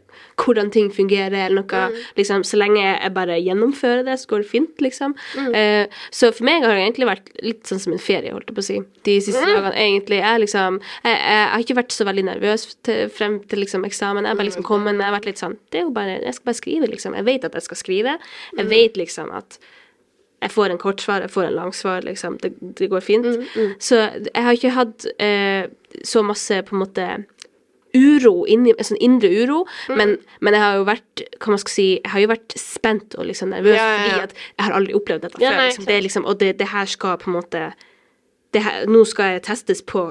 [0.42, 2.04] hvordan ting fungerer, eller noe.
[2.18, 5.14] Liksom, så lenge jeg bare gjennomfører det, så går det fint, liksom.
[5.54, 8.58] Eh, så for meg har det egentlig vært litt sånn som en ferie, holdt jeg
[8.58, 8.80] på å si.
[9.08, 10.22] De siste dagene, egentlig.
[10.22, 14.26] Jeg, liksom, jeg, jeg har ikke vært så veldig nervøs til, frem til liksom, eksamen.
[14.26, 16.38] Jeg har bare liksom kommet, jeg har vært litt sånn Det er jo bare Jeg
[16.38, 17.20] skal bare skrive, liksom.
[17.20, 18.18] Jeg vet at jeg skal skrive.
[18.58, 19.62] Jeg vet liksom at
[20.42, 22.38] jeg får en kortsvar, jeg får en langsvar, liksom.
[22.42, 23.28] Det, det går fint.
[23.80, 25.68] Så jeg har ikke hatt eh,
[26.08, 27.08] så masse på en måte
[27.94, 31.88] uro inni Sånn indre uro, men, men jeg har jo vært Hva man skal si
[31.98, 34.04] Jeg har jo vært spent og liksom nervøs Ja, ja, ja.
[34.06, 35.58] fordi at jeg har aldri opplevd dette Ja, før.
[35.60, 35.86] nei, Liksom.
[35.90, 37.66] Det er liksom, og det, det her skal på en måte
[38.56, 40.06] det her, Nå skal jeg testes på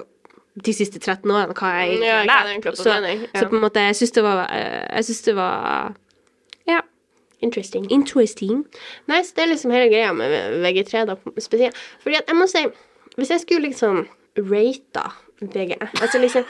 [0.61, 2.69] de siste 13 årene, hva jeg egentlig har lært.
[2.77, 2.93] Så,
[3.39, 5.95] så på en måte Jeg syns det var eh, Jeg syns det var
[6.69, 6.81] Ja,
[7.41, 7.87] Interesting.
[7.91, 8.65] interesting.
[9.09, 11.77] Nei, så det er liksom hele greia med VG3, da, spesielt.
[12.03, 12.67] Fordi at jeg må si,
[13.17, 14.05] hvis jeg skulle liksom
[14.39, 15.09] rata
[15.41, 16.45] VG Altså liksom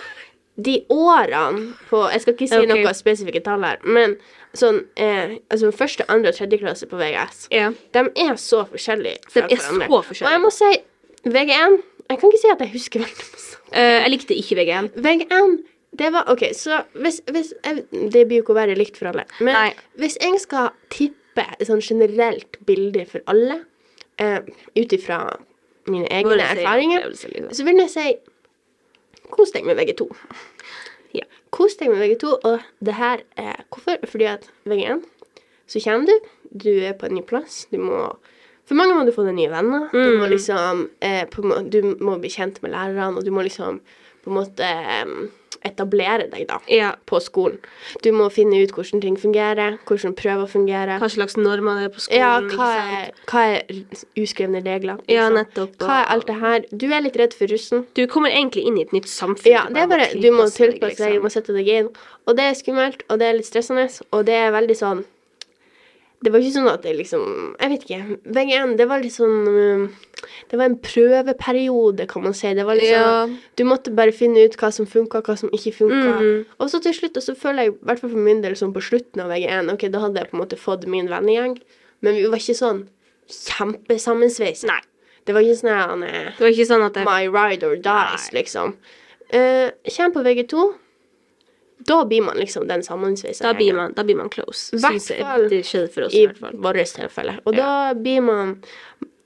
[0.65, 2.83] de årene på Jeg skal ikke si okay.
[2.83, 4.17] noe spesifikke tall her, men
[4.59, 7.77] sånn eh, Altså første, andre og tredje klasse på VGS, yeah.
[7.95, 9.87] de er så forskjellige fra De er hverandre.
[9.87, 10.27] så forskjellige.
[10.27, 11.79] Og jeg må si VG1
[12.11, 13.59] Jeg kan ikke si at jeg husker veldig masse.
[13.71, 14.91] Uh, jeg likte ikke VG1.
[14.99, 15.61] VG1
[15.99, 19.11] det var OK, så hvis, hvis jeg, Det blir jo ikke å være likt for
[19.11, 19.25] alle.
[19.41, 19.71] Men Nei.
[19.99, 23.65] hvis jeg skal tippe et sånn generelt bilde for alle,
[24.19, 24.41] eh,
[24.77, 25.23] ut ifra
[25.91, 27.49] mine egne si, erfaringer, liksom.
[27.53, 28.09] så vil jeg si
[29.31, 30.09] Kos deg med VG2.
[31.15, 31.23] Ja.
[31.55, 33.99] Kos deg med VG2, og det her er Hvorfor?
[34.11, 35.05] Fordi at VG1,
[35.71, 36.17] så kommer du,
[36.65, 38.17] du er på en ny plass, du må
[38.67, 39.89] For mange må du få deg nye venner.
[39.91, 40.19] Du Mm.
[40.21, 43.81] må liksom eh, på, Du må bli kjent med lærerne, og du må liksom
[44.23, 45.31] på en måte em,
[45.65, 46.95] etablere deg, da, Ja.
[47.07, 47.59] på skolen.
[48.03, 50.99] Du må finne ut hvordan ting fungerer, hvordan prøver fungerer.
[50.99, 52.21] Hva slags normer det er på skolen.
[52.21, 53.63] Ja, hva er, hva er
[54.17, 54.99] uskrevne regler?
[55.09, 55.35] Ja, liksom?
[55.35, 55.77] nettopp.
[55.79, 56.65] Hva er alt det her?
[56.77, 57.87] Du er litt redd for russen.
[57.95, 59.51] Du kommer egentlig inn i et nytt samfunn.
[59.53, 61.23] Ja, det er bare, du må tilpasse deg, du liksom.
[61.23, 61.89] må sette deg inn.
[62.27, 65.05] Og det er skummelt, og det er litt stressende, og det er veldig sånn
[66.21, 67.23] Det var ikke sånn at det liksom
[67.61, 68.17] Jeg vet ikke.
[68.37, 69.85] VG1, det var litt sånn um,
[70.51, 72.51] Det var en prøveperiode, kan man si.
[72.55, 73.05] Det var litt Ja.
[73.25, 76.19] sånn at Du måtte bare finne ut hva som funka, hva som ikke funka.
[76.21, 76.45] Mm.
[76.61, 78.75] Og så til slutt, og så føler jeg, i hvert fall for min del, sånn
[78.77, 81.57] på slutten av VG1 Ok, da hadde jeg på en måte fått min vennegjeng,
[82.03, 82.85] men vi var ikke sånn
[83.31, 84.65] kjempesammensveis.
[84.69, 84.81] Nei.
[85.25, 88.75] Det var ikke sånn Det var ikke sånn at jeg My ride or dies, liksom.
[89.33, 90.65] Uh, Kjem på VG2,
[91.87, 94.77] da blir man liksom den sammensveisa da blir, man, da blir man close.
[94.77, 97.39] Hvert fall det skjedde for oss, i i vårt tilfelle.
[97.45, 98.59] Og da blir man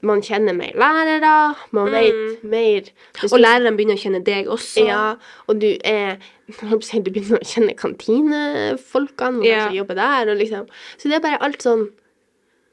[0.04, 4.84] Man kjenner mer lærere, man vet mer Hvis Og læreren begynner å kjenne deg også.
[4.84, 5.14] Ja,
[5.48, 6.18] og du er
[6.52, 9.64] Du begynner å kjenne kantinefolkene og Ja.
[9.64, 9.70] ja.
[9.72, 11.88] jobber der, og liksom Så det er bare alt sånn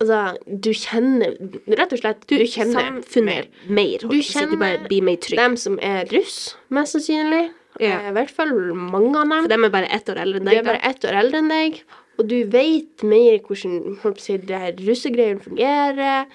[0.02, 1.36] Altså, du kjenner
[1.70, 2.88] Rett og slett, du, kjenner.
[2.89, 3.98] Samfunnet mer.
[4.02, 5.38] Du si, Du bare kjenner blir mer trygg.
[5.38, 7.52] Dem som er russ, mest sannsynlig.
[7.80, 8.00] Ja.
[8.02, 9.42] Eh, I hvert fall mange av dem.
[9.46, 10.54] For de er bare ett år eldre enn deg.
[10.54, 10.66] deg.
[10.66, 11.84] er bare ett år eldre enn deg,
[12.20, 16.26] og du vet mer hvordan si, det her russegreiene fungerer.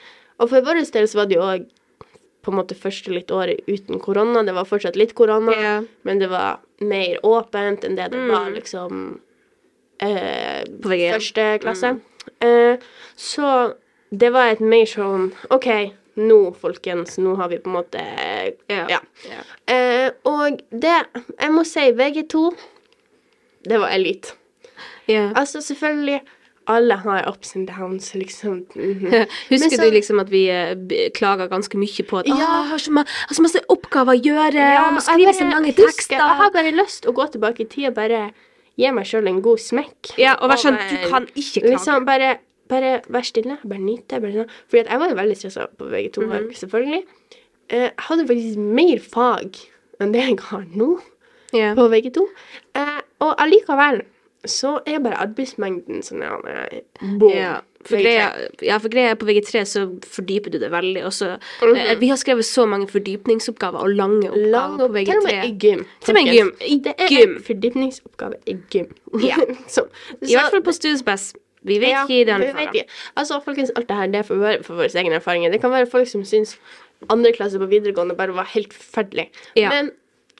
[0.40, 1.66] Og for vår del så var det jo òg
[2.42, 4.44] på en måte første litt året uten korona.
[4.46, 5.82] Det var fortsatt litt korona, Ja.
[6.04, 8.28] men det var mer åpent enn det det Mm.
[8.30, 9.20] var liksom
[10.00, 11.12] eh, På VG1.
[11.14, 12.00] første klasse.
[12.40, 12.76] Eh,
[13.16, 13.74] så
[14.12, 18.02] det var et mer sånn OK, nå, folkens, nå har vi på en måte
[18.68, 18.86] Ja.
[18.88, 19.00] ja.
[19.28, 19.42] Ja.
[19.74, 20.94] Eh, og det
[21.40, 22.54] Jeg må si VG2,
[23.68, 24.32] det var elite.
[25.08, 25.30] Ja.
[25.36, 26.20] Altså, selvfølgelig
[26.68, 28.64] Alle har ups and downs, liksom.
[29.50, 30.74] Husker så- du liksom at vi eh,
[31.14, 32.34] klaga ganske mye på at Ja.
[32.34, 35.44] «Åh, jeg har så, ma har så masse oppgaver å gjøre, Ja, må skrive så
[35.46, 36.16] mange husker- tekster.
[36.16, 38.32] Jeg har bare lyst til å gå tilbake i tid og bare
[38.76, 40.16] gi meg sjøl en god smekk.
[40.18, 41.70] Ja, og vær sånn, du kan ikke klage.
[41.70, 44.20] Liksom, bare, bare vær stille, bare nyte.
[44.20, 44.50] Bare sånn.
[44.68, 46.50] Fordi jeg var jo veldig stressa på VG2, Mhm.
[46.54, 47.04] selvfølgelig.
[47.68, 49.56] Eh, Jeg hadde faktisk mer fag
[50.00, 51.00] enn det jeg har nå
[51.54, 51.74] yeah.
[51.74, 52.26] på VG2.
[52.74, 54.02] Eh, og allikevel
[54.46, 56.36] så er bare arbeidsmengden sånn ja,
[57.18, 57.32] boom.
[57.34, 57.60] Ja.
[57.86, 61.76] For greia, ja, for greia på VG3 så fordyper du det veldig, Også, mm Mhm.
[61.76, 65.22] eh, Vi har skrevet så mange fordypningsoppgaver og lange oppgaver Lang på og til og
[65.24, 65.84] med i gym.
[66.04, 66.52] Til med gym.
[66.60, 67.36] I Det er gym.
[67.36, 68.86] en fordypningsoppgave i gym.
[69.20, 69.36] Ja.
[69.68, 69.86] Så-
[70.22, 71.34] I hvert fall på Studiespes.
[71.66, 72.84] Vi vet Ja, ikke den ikke.
[73.16, 75.50] Altså, folkens, alt det her, det er for, vår- for våre egne erfaringer.
[75.52, 76.56] Det kan være folk som syns
[77.12, 79.28] andre klasse på videregående bare var helt forferdelig.
[79.58, 79.68] Ja.
[79.74, 79.90] Men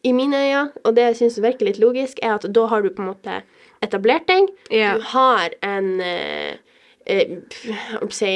[0.07, 2.91] i mine øyne, og det jeg syns virker litt logisk, er at da har du
[2.95, 3.41] på en måte
[3.83, 4.49] etablert deg.
[4.71, 4.95] Ja.
[4.97, 6.55] Du har en eh,
[7.07, 7.37] eh,
[8.11, 8.31] si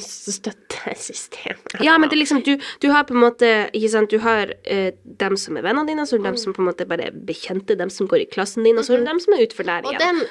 [0.00, 1.58] støttesystem.
[1.84, 3.50] Ja, men det er liksom, du, du har på en måte
[3.92, 6.62] sant, du har eh, dem som er vennene dine, så har du dem som på
[6.62, 9.10] en måte bare er bekjente, dem som går i klassen din, og så har du
[9.10, 10.22] dem som er utenfor der Og den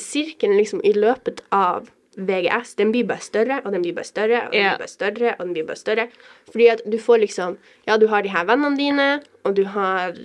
[0.00, 1.90] sirkelen liksom i løpet av
[2.20, 4.74] VGS, den blir bare større, og den blir bare større, og den yeah.
[4.74, 6.06] blir bare større, og den blir bare større.
[6.50, 9.08] Fordi at du får liksom Ja, du har de her vennene dine,
[9.44, 10.16] og du har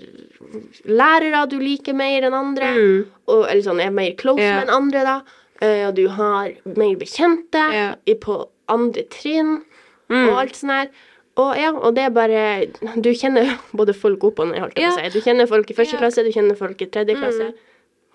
[0.85, 2.73] lærere du liker mer enn andre,
[3.27, 4.59] og eller sånn er mer close yeah.
[4.59, 5.17] Med enn andre, da.
[5.65, 7.89] Eh, og du har mer bekjente Ja.
[8.21, 8.37] på
[8.69, 9.63] andre trinn,
[10.09, 10.27] Mm.
[10.29, 10.89] og alt sånn her.
[11.37, 14.91] Og ja, og det er bare Du kjenner både folk opp og ned, holdt jeg
[14.91, 15.19] på å si.
[15.19, 15.99] Du kjenner folk i første Ja.
[15.99, 16.03] Mm.
[16.05, 17.53] klasse, du kjenner folk i tredje klasse.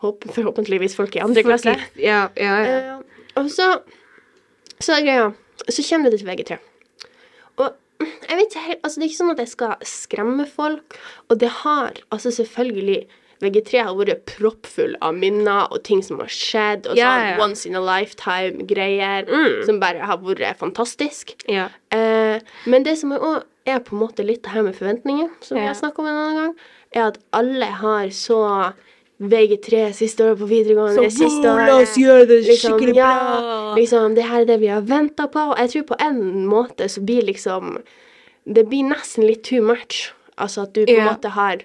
[0.00, 1.74] Håp, forhåpentligvis folk i andre klasse.
[2.00, 2.78] Ja, ja, ja.
[2.96, 3.02] Uh,
[3.36, 3.82] og så
[4.80, 5.34] Så er greia
[5.68, 6.58] Så kommer det til VG3.
[7.58, 10.96] Og jeg vet ikke Altså, det er ikke sånn at jeg skal skremme folk,
[11.28, 13.06] og det har altså selvfølgelig
[13.40, 17.44] VG3 har vært proppfull av minner og ting som har skjedd, og Ja, sånn ja.
[17.44, 19.64] once in a lifetime-greier Mm.
[19.66, 21.34] som bare har vært fantastisk.
[21.48, 21.68] ja.
[21.90, 25.56] Eh, men det som òg er på en måte litt det her med forventninger, som
[25.56, 25.68] vi Ja.
[25.68, 26.54] har snakket om en annen gang,
[26.92, 28.72] er at alle har så
[29.20, 32.94] VG3 siste året på videregående, Så, siste år, året la oss gjøre det liksom, skikkelig
[32.96, 35.50] ja, bra!» Liksom, det her er det vi har venta på.
[35.52, 37.82] Og jeg tror på en måte så blir liksom
[38.50, 40.12] Det blir nesten litt too much.
[40.38, 41.12] Altså at du på en yeah.
[41.14, 41.58] måte har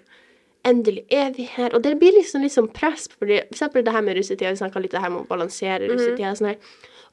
[0.65, 1.75] Endelig er vi her.
[1.75, 3.08] Og det blir liksom litt sånn press.
[3.19, 4.49] Fordi, for eksempel det her med russetida.
[4.56, 6.32] Vi snakka litt det her med å balansere russetida.
[6.32, 6.56] og sånn.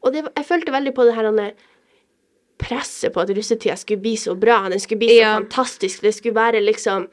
[0.03, 1.29] Og det, jeg følte veldig på det her
[2.63, 4.69] presset på at russetida skulle bli så bra.
[4.71, 5.35] Den skulle bli så Ja.
[5.41, 6.01] fantastisk.
[6.03, 7.09] Det skulle være liksom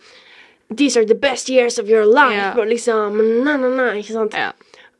[0.76, 2.36] These are the best years of your life.
[2.36, 2.54] Ja.
[2.56, 4.02] Og liksom Nei, nei, nei.
[4.02, 4.34] Ikke sant?
[4.34, 4.52] ja.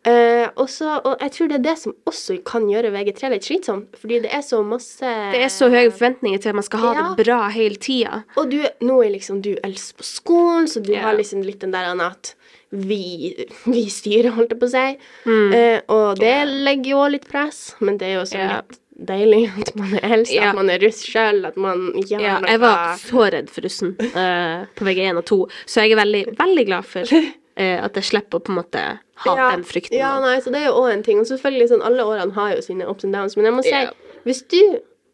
[0.08, 3.48] Eh, og, så, og jeg tror det er det som også kan gjøre VG3 litt
[3.50, 6.84] slitsom, Fordi det er så masse Det er så høye forventninger til at man skal
[6.86, 7.04] ha Ja.
[7.18, 8.24] det bra hele tida.
[8.40, 11.04] Og du, nå er liksom du eldst på skolen, så du yeah.
[11.04, 12.34] har liksom litt den der at
[12.72, 13.34] vi,
[13.66, 14.88] vi styrer, holdt jeg på å si.
[15.26, 15.54] Mm.
[15.58, 18.62] Eh, og det legger jo også litt press, men det er jo også yeah.
[18.62, 20.50] litt deilig at man er eldst, Ja.
[20.50, 23.66] at man er russ sjøl, at man har Ja, noe jeg var så redd for
[23.68, 27.16] russen uh, på VG1 og 2, så jeg er veldig, veldig glad for
[27.60, 28.84] at jeg slipper å på en måte
[29.26, 29.98] ha ja, den frykten.
[30.00, 31.20] Ja, nei, så det er jo òg en ting.
[31.20, 33.74] Og selvfølgelig, sånn, alle årene har jo sine ups and downs, men jeg må si,
[33.76, 33.90] Ja.
[34.28, 34.62] hvis du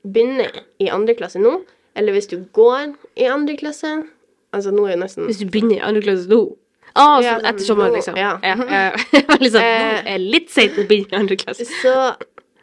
[0.05, 1.55] begynner i andre klasse nå,
[1.97, 3.95] eller hvis du går i andre klasse
[4.55, 6.38] Altså, nå er jo nesten Hvis du begynner i andre klasse nå
[6.95, 8.15] Å, Ja, sånn etter sommeren, liksom.
[8.19, 8.36] ja.
[8.43, 8.55] ja.
[8.62, 11.65] sånn, nå Eh, er det litt seint å begynne i andre klasse.
[11.81, 11.91] Så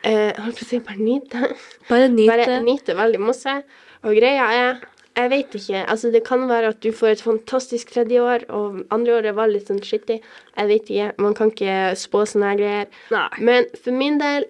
[0.08, 1.50] eh, holdt på å si bare nyte.
[1.90, 2.30] Bare nyte.
[2.30, 3.58] Bare nyte veldig masse.
[4.06, 4.80] Og greia er
[5.16, 5.82] Jeg vet ikke.
[5.92, 9.50] Altså, det kan være at du får et fantastisk tredje år, og andre året var
[9.52, 10.22] litt sånn skittig.
[10.56, 11.10] Jeg vet ikke.
[11.20, 12.88] Man kan ikke spå sånne greier.
[13.12, 13.26] Nei.
[13.44, 14.46] Men for min del,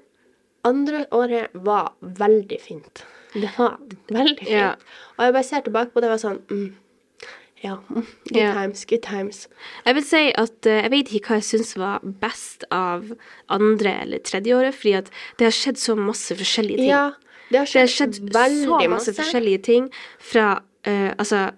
[0.68, 3.02] andre året var veldig fint.
[3.34, 3.78] Det var
[4.12, 4.52] veldig fint.
[4.54, 4.74] Ja.
[5.16, 6.70] Og jeg bare ser tilbake på det og var sånn mm,
[7.62, 7.76] Ja.
[7.88, 8.54] mm, Good yeah.
[8.54, 9.44] times, good times.
[9.86, 13.10] Jeg vil si at eh, jeg vet ikke hva jeg syns var best av
[13.54, 16.90] andre eller tredje året, fordi at det har skjedd så masse forskjellige ting.
[16.90, 17.04] Ja.
[17.52, 20.54] Det har Det har skjedd, skjedd veldig masse forskjellige ting fra
[20.88, 21.50] uh, Altså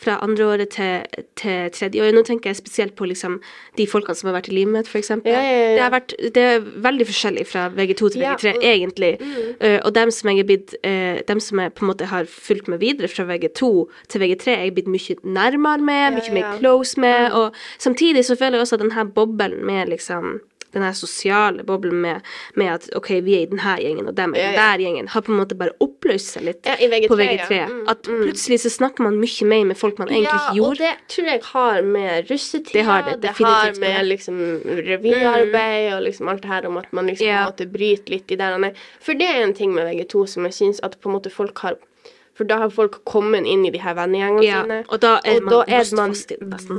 [0.00, 1.02] fra andre året til,
[1.36, 2.14] til tredje året.
[2.16, 3.36] Nå tenker jeg spesielt på liksom
[3.76, 5.10] de folkene som har vært i livet mitt, f.eks.
[5.10, 5.72] Ja, ja, ja.
[5.74, 9.12] Det, har vært, det er veldig forskjellig fra VG2 til VG3, og- egentlig.
[9.20, 9.50] Mm.
[9.60, 12.24] Uh, og dem som jeg er blitt uh, Dem som jeg på en måte har
[12.24, 13.68] fulgt med videre fra VG2
[14.08, 17.32] til VG3, er jeg blitt mye nærmere med, mye mer close med.
[17.36, 20.40] Og samtidig så føler jeg også at denne boblen med liksom
[20.72, 22.20] den her sosiale boblen med,
[22.54, 25.08] med at OK, vi er i denne gjengen, og dem er i Ja, der gjengen,
[25.08, 27.56] har på en måte bare oppløst seg litt Ja, VG3, på VG3.
[27.58, 27.66] ja.
[27.70, 30.84] Mm, At plutselig så snakker man mye mer med folk man egentlig ikke gjorde.
[30.84, 34.40] Ja, og det tror jeg har med russetida Det har det det har med liksom
[34.90, 38.30] revyarbeid og liksom alt det her om at man liksom på en måte bryter litt
[38.32, 38.74] i der han er.
[39.00, 41.58] For det er en ting med VG2 som jeg syns at på en måte folk
[41.66, 41.78] har
[42.40, 44.78] For da har folk kommet inn i de her vennegjengene Ja, sine.
[44.88, 46.14] og da er og man da er man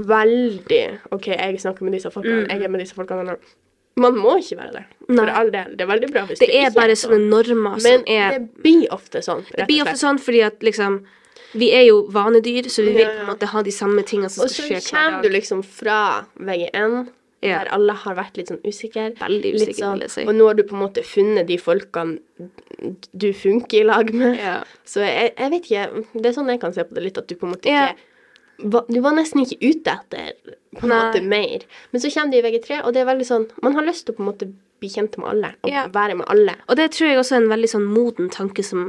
[0.10, 0.80] veldig
[1.12, 3.36] OK, jeg snakker med disse folkene, jeg er med disse folkene.
[3.98, 4.84] Man må ikke være det.
[5.06, 5.14] For.
[5.14, 5.30] Nei.
[5.30, 5.76] all del.
[5.76, 7.12] Det er veldig bra hvis Det du er ikke bare sånn.
[7.12, 9.58] sånne normer som Men er det blir ofte sånn, rett og slett.
[9.58, 11.02] Det blir ofte sånn fordi at liksom
[11.54, 14.30] Vi er jo vanedyr, så vi vil Ja, på en måte ha de samme tingene
[14.32, 14.82] som skjer skal dag.
[14.82, 17.10] skje hver kommer du liksom fra VG1,
[17.44, 17.64] Ja.
[17.64, 19.18] der alle har vært litt sånn usikre.
[19.18, 20.24] Veldig usikker, sånn, si.
[20.24, 22.20] Og nå har du på en måte funnet de folkene
[23.18, 24.38] du funker i lag med.
[24.40, 24.64] Ja.
[24.86, 27.28] Så jeg, jeg vet ikke Det er sånn jeg kan se på det litt, at
[27.28, 27.96] du på en måte ikke va-
[28.62, 30.34] Du var nesten ikke ute etter
[30.78, 30.98] på en Nei.
[31.04, 31.64] måte mer.
[31.92, 34.14] Men så kommer de i VG3, og det er veldig sånn Man har lyst til
[34.16, 35.84] å på en måte bli kjent med alle, og Ja.
[35.94, 36.56] være med alle.
[36.68, 38.80] Og det tror jeg også er en veldig sånn moden tanke som,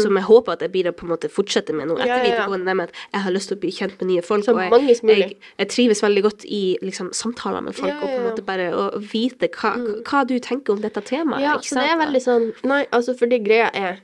[0.00, 2.06] som jeg håper at jeg blir å på en måte fortsette med nå etter.
[2.08, 2.74] Ja, ja, videregående.
[2.74, 4.46] Med at jeg har lyst til å bli kjent med nye folk.
[4.46, 8.16] Så og jeg, jeg, jeg trives veldig godt i liksom, samtaler med folk og på
[8.16, 9.74] en måte bare å vite hva,
[10.08, 11.44] hva du tenker om dette temaet.
[11.44, 14.00] Ja, så det er veldig sånn Nei, altså, fordi greia er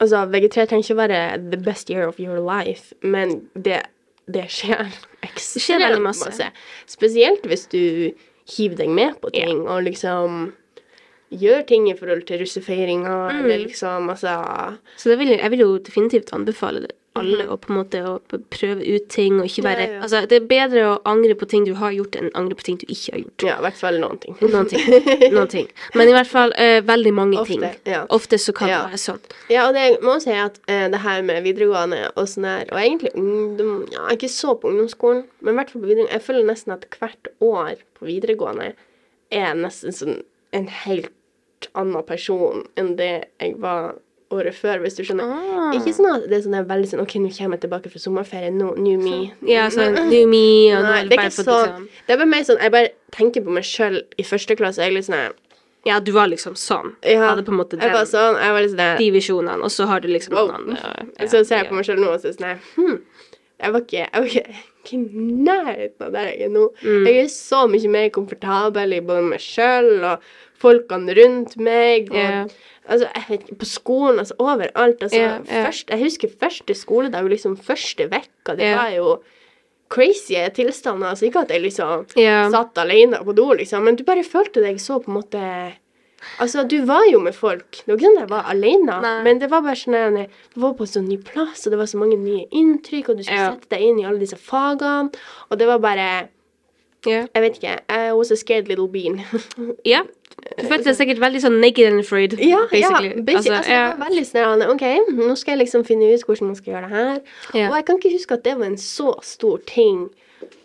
[0.00, 3.80] Altså, VG3 trenger ikke være the best year of your life, men det,
[4.30, 4.86] det skjer
[5.28, 6.50] ekstremt veldig masse.
[6.86, 7.80] Spesielt hvis du
[8.56, 10.52] hiver deg med på ting, og liksom
[11.34, 13.42] gjør ting i forhold til russefeiringa, Mm.
[13.44, 14.36] eller liksom, altså
[14.96, 18.14] Så vil, jeg- jeg vil jo definitivt anbefale det alle og på en måte å
[18.50, 19.88] prøve ut ting og ikke være Mhm.
[19.88, 20.02] Ja, ja.
[20.02, 22.76] Altså, det er bedre å angre på ting du har gjort, enn angre på ting
[22.80, 23.44] du ikke har gjort.
[23.48, 24.36] Ja, i hvert fall noen ting.
[24.40, 24.80] Noen ting.
[25.34, 25.68] Noen ting.
[25.94, 27.92] Men i hvert fall eh, veldig mange Ofte, ting.
[27.92, 28.04] ja.
[28.10, 28.82] Ofte så kan Ja.
[28.86, 29.20] det være sånn.
[29.50, 32.66] Ja, og det jeg må si at eh, det her med videregående og sånn der,
[32.72, 36.12] og egentlig ungdom Ja, jeg ikke så på ungdomsskolen, men i hvert fall på videregående
[36.18, 38.72] Jeg føler nesten at hvert år på videregående
[39.30, 41.10] er nesten sånn en helt
[41.74, 43.96] annen person enn det jeg var
[44.30, 45.24] året før, hvis du skjønner.
[45.24, 45.70] Ah.
[45.72, 48.00] Ikke sånn at det er sånn der veldig sånn OK, nå kommer jeg tilbake fra
[48.02, 49.32] sommerferie, nå, new me.
[49.48, 50.42] Ja, sånn New me
[50.76, 51.86] og Nei, det er ikke sånn.
[52.06, 54.82] Det er bare mer sånn Jeg bare tenker på meg sjøl i første klasse.
[54.84, 55.32] Jeg er litt sånn
[55.86, 56.92] Ja, du var liksom sånn.
[57.06, 59.70] ja, Hadde på en måte Jeg den, sånn, jeg var liksom, sånn de visjonene, og
[59.72, 60.48] så har du liksom Wow.
[60.50, 61.06] noen andre.
[61.18, 62.98] ja, så ser jeg på meg sjøl nå og så sånn her, hm,
[63.62, 66.66] jeg var ikke, jeg var ikke, ikke i nærheten av der jeg er nå.
[66.82, 67.06] Mm.
[67.08, 70.22] Jeg er så mye mer komfortabel i både meg sjøl og
[70.58, 72.10] folkene rundt meg.
[72.10, 72.44] Og, Ja.
[72.88, 75.02] Altså, jeg vet ikke, På skolen, altså overalt.
[75.02, 75.66] altså, yeah, yeah.
[75.66, 78.56] Først, Jeg husker første skoledag, liksom første vekka.
[78.56, 78.78] Det yeah.
[78.78, 79.18] var jo
[79.88, 81.08] crazy tilstander.
[81.08, 82.06] altså Ikke at jeg liksom
[82.52, 85.44] satt alene på do, liksom, men du bare følte deg så på en måte
[86.42, 87.70] Altså, du var jo med folk.
[87.70, 89.18] Det var ikke sånn at jeg var alene, Nei.
[89.22, 91.78] men det var bare sånn at Du var på en sånn ny plass, og det
[91.78, 93.52] var så mange nye inntrykk, og du skulle Ja.
[93.54, 95.14] sette deg inn i alle disse fagene,
[95.50, 96.28] og det var bare
[97.06, 97.26] yeah.
[97.34, 97.78] Jeg vet ikke.
[97.88, 99.22] I was a scared little bean.
[99.84, 100.02] ja.
[100.58, 103.10] Du følte deg sikkert veldig sånn naked and afraid, ja, basically.
[103.10, 103.82] ja, altså, altså, ja.
[104.00, 104.84] veldig sånn OK,
[105.18, 107.20] nå skal jeg liksom finne ut hvordan man skal gjøre det her.
[107.54, 107.68] Ja.
[107.70, 110.08] Og jeg kan ikke huske at det var en så stor ting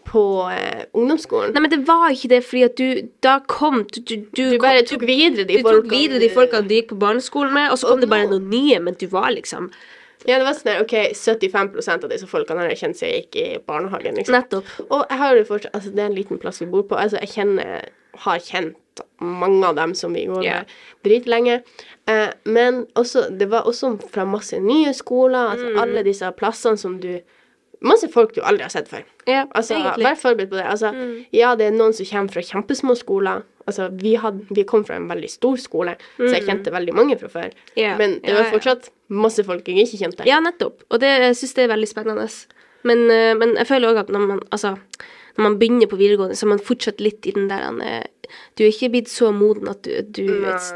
[0.05, 1.53] på eh, ungdomsskolen.
[1.55, 4.57] Nei, men det var ikke det, fordi at du Da kom Du, du, du, du
[4.62, 6.19] bare kom, tok videre de du folkene.
[6.21, 8.79] de folkene du gikk på barneskolen med, og så kom Og det bare noen nye,
[8.83, 9.71] men du var liksom
[10.27, 13.39] Ja, det var sånn OK, 75% av disse folkene har jeg kjent siden jeg gikk
[13.41, 14.15] i barnehagen.
[14.19, 14.36] liksom.
[14.38, 14.69] Nettopp.
[14.89, 16.99] Og jeg har jo fortsatt Altså, det er en liten plass vi bor på.
[16.99, 17.89] Altså, jeg kjenner
[18.27, 18.77] Har kjent
[19.21, 20.63] mange av dem som vi går yeah.
[20.63, 21.62] med dritlenge.
[22.08, 25.53] Eh, men også Det var også fra masse nye skoler.
[25.53, 25.79] Altså Mm.
[25.79, 27.19] alle disse plassene som du
[27.84, 29.01] Masse folk du aldri har sett før.
[29.27, 30.06] Yeah, Altså, egentlig.
[30.06, 30.63] Vær forberedt på det.
[30.71, 31.25] Altså, Mm.
[31.34, 33.41] Ja, det er noen som kommer fra kjempesmå skoler.
[33.67, 37.17] Altså, vi, hadde, vi kom fra en veldig stor skole, så jeg kjente veldig mange
[37.19, 37.51] fra før.
[37.77, 37.97] Yeah.
[37.97, 40.25] Men det var fortsatt masse folk jeg ikke kjente.
[40.25, 40.84] Ja, nettopp.
[40.89, 42.29] Og det, jeg syns det er veldig spennende.
[42.84, 44.77] Men, eh, men jeg føler òg at når man, altså,
[45.36, 48.04] når man begynner på videregående, så er man fortsatt litt i den der eh,
[48.58, 50.28] Du er ikke blitt så moden at du, du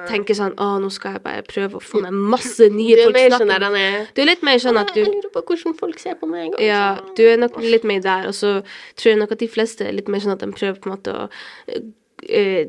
[0.09, 3.37] tenker sånn Å, nå skal jeg bare prøve å få meg masse nye folk snakker
[3.37, 4.09] snakke sånn med».
[4.17, 6.55] Du er litt mer sånn at du Jeg lurer på hvordan folk ser på meg.
[6.55, 7.13] og Ja, sånn.
[7.19, 8.57] du er nok litt mer der, og så
[8.97, 10.97] tror jeg nok at de fleste er litt mer sånn at de prøver på en
[10.97, 11.27] måte å
[12.27, 12.65] eh,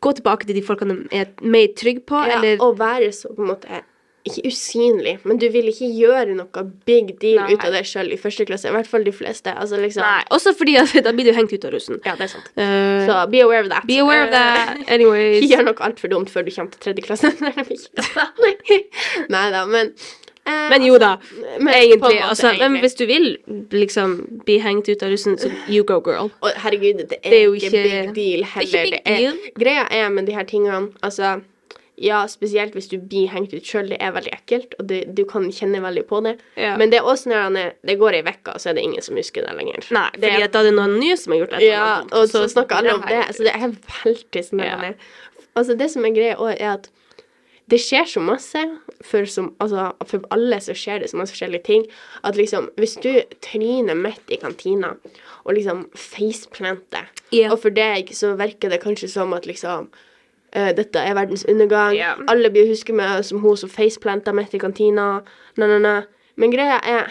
[0.00, 3.34] gå tilbake til de folkene de er mer trygge på, ja, eller Å være så
[3.34, 3.82] på en måte
[4.28, 7.54] ikke usynlig, men du vil ikke gjøre noe big deal Nei.
[7.56, 8.68] ut av det sjøl i første klasse.
[8.68, 9.54] I hvert fall de fleste.
[9.56, 10.22] Altså liksom Nei.
[10.36, 12.00] Også fordi at da blir du hengt ut av russen.
[12.04, 12.50] Ja, det er sant.
[12.58, 13.86] Uh, Så be aware of that.
[13.88, 14.76] be aware of that.
[14.76, 15.40] Eh, Anyways.
[15.40, 17.32] Ikke gjør noe altfor dumt før du kommer til tredje klasse.
[19.30, 19.92] Nei da, men
[20.44, 21.14] eh, Men jo da,
[21.58, 22.00] men egentlig.
[22.02, 23.28] måte, Altså, men hvis du vil
[23.72, 26.30] liksom bli hengt ut av russen, så you go, girl.
[26.42, 28.66] Og herregud, det er, Det er jo ikke, big deal heller.
[28.66, 29.38] ikke big deal.
[29.58, 31.38] greia er med de her tingene Altså,
[32.00, 35.26] ja, spesielt hvis du blir hengt ut sjøl, det er veldig ekkelt, og det, du
[35.28, 36.38] kan kjenne veldig på det.
[36.56, 36.72] Ja.
[36.80, 39.18] Men det er også når er- det går ei uke, så er det ingen som
[39.20, 39.84] husker det lenger.
[39.92, 41.66] Nei, det fordi er, at da er det noen nye som har gjort det.
[41.66, 42.14] Ja, annet.
[42.16, 43.20] og så snakker alle om det.
[43.36, 44.80] Så det er veldig sånn Ja.
[44.90, 44.96] er.
[45.56, 46.88] Altså, det som er greia òg, er at
[47.70, 48.60] det skjer så masse
[49.02, 51.84] for, som, altså, for alle så skjer det så masse forskjellige ting
[52.24, 54.96] at liksom Hvis du tryner midt i kantina
[55.44, 57.52] og liksom faceplanter, yeah.
[57.52, 59.88] og for deg så virker det kanskje som at liksom
[60.52, 61.94] dette er verdens undergang.
[61.96, 62.20] Yeah.
[62.28, 65.08] Alle blir huske meg som hun som faceplanta midt i kantina.
[65.56, 65.96] Na, na, na.
[66.40, 67.10] Men greia er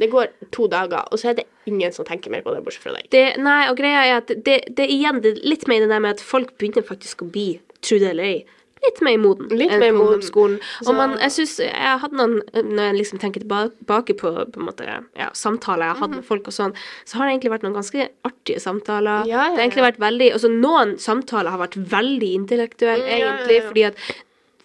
[0.00, 2.86] Det går to dager, og så er det ingen som tenker mer på det, bortsett
[2.86, 3.10] fra deg.
[3.12, 6.00] det, Nei, og greia er at det, det igjen det er litt mer det der
[6.00, 8.38] med at folk begynner faktisk å bli, tro det eller ei,
[8.84, 10.58] litt mer moden Litt enn mer på ungdomsskolen.
[10.86, 14.66] Og man, jeg synes, jeg hadde noen Når jeg liksom tenker tilbake på, på en
[14.68, 14.86] måte,
[15.18, 17.76] ja, samtaler jeg har hatt med folk og sånn, så har det egentlig vært noen
[17.76, 19.24] ganske artige samtaler.
[19.24, 19.32] Mhm.
[19.32, 23.14] Ja, ja, Det har egentlig vært veldig Altså, noen samtaler har vært veldig intellektuelle, Mm,
[23.20, 23.94] egentlig, fordi at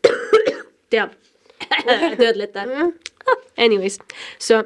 [0.92, 1.04] Det
[2.22, 2.66] døde litt der.
[2.72, 2.92] Mm.
[3.58, 4.00] Anyways.
[4.40, 4.64] Så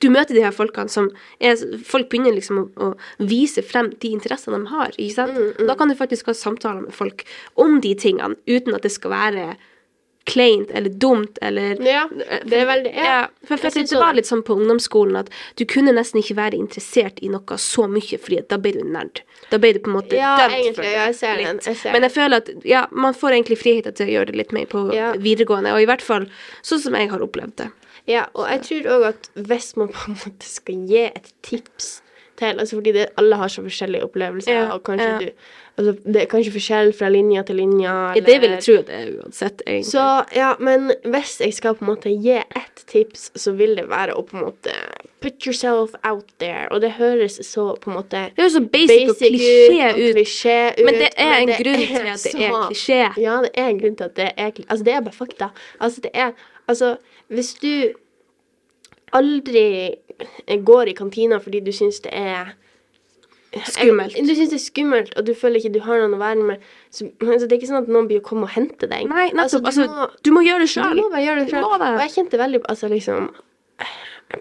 [0.00, 1.10] du møter de her folkene som
[1.40, 5.36] er Folk begynner liksom å, å vise frem de interessene de har, ikke sant?
[5.36, 7.24] Mm, Da kan du faktisk ha samtaler med folk
[7.60, 9.50] om de tingene, uten at det skal være
[10.30, 12.04] kleint eller dumt eller Ja,
[12.44, 13.04] det er veldig ja.
[13.04, 16.58] ja, for, for det var litt sånn på ungdomsskolen at du kunne nesten ikke være
[16.60, 19.22] interessert i noe så mye, fordi da ble du nerd.
[19.50, 20.92] Da ble du på en måte Ja, egentlig, for det.
[20.92, 23.96] ja, jeg ser den, jeg ser Men jeg føler at ja, man får egentlig friheten
[23.96, 25.12] til å gjøre det litt mer på Ja.
[25.18, 26.28] videregående, og i hvert fall
[26.62, 27.70] sånn som jeg har opplevd det.
[28.08, 32.02] Ja, og jeg tror òg at hvis man på en måte skal gi et tips
[32.40, 35.18] til altså Fordi det, alle har så forskjellige opplevelser, Ja, og kanskje ja.
[35.18, 35.28] du
[35.80, 37.92] altså, Det er kanskje forskjell fra linje til linje.
[38.16, 39.92] Eller, det vil jeg tro at det er uansett, egentlig.
[39.92, 43.86] Så ja, men hvis jeg skal på en måte gi ett tips, så vil det
[43.90, 44.74] være å på en måte
[45.20, 46.68] put yourself out there.
[46.70, 50.14] Og det høres så på en måte det høres så basic, og klisjé ut.
[50.16, 50.84] klisjé ut.
[50.84, 53.02] Men det er en grunn er til at det er klisjé.
[53.20, 54.70] Ja, det er en grunn til at det er klisjé.
[54.70, 55.52] Altså, det er bare fakta.
[55.80, 56.32] Altså, det er
[56.70, 57.92] Altså, hvis du
[59.12, 59.96] aldri
[60.64, 62.54] går i kantina fordi du syns det er
[63.66, 64.14] Skummelt.
[64.14, 66.66] Du syns det er skummelt, og du føler ikke du har noen å være med.
[66.94, 69.08] Så, altså, det er ikke sånn at noen blir å komme og hente deg.
[69.10, 69.66] Nei, nettopp.
[69.66, 71.66] Altså, du må, du må gjøre det du må bare gjøre det sjøl.
[71.66, 73.26] Og jeg kjente veldig Altså, liksom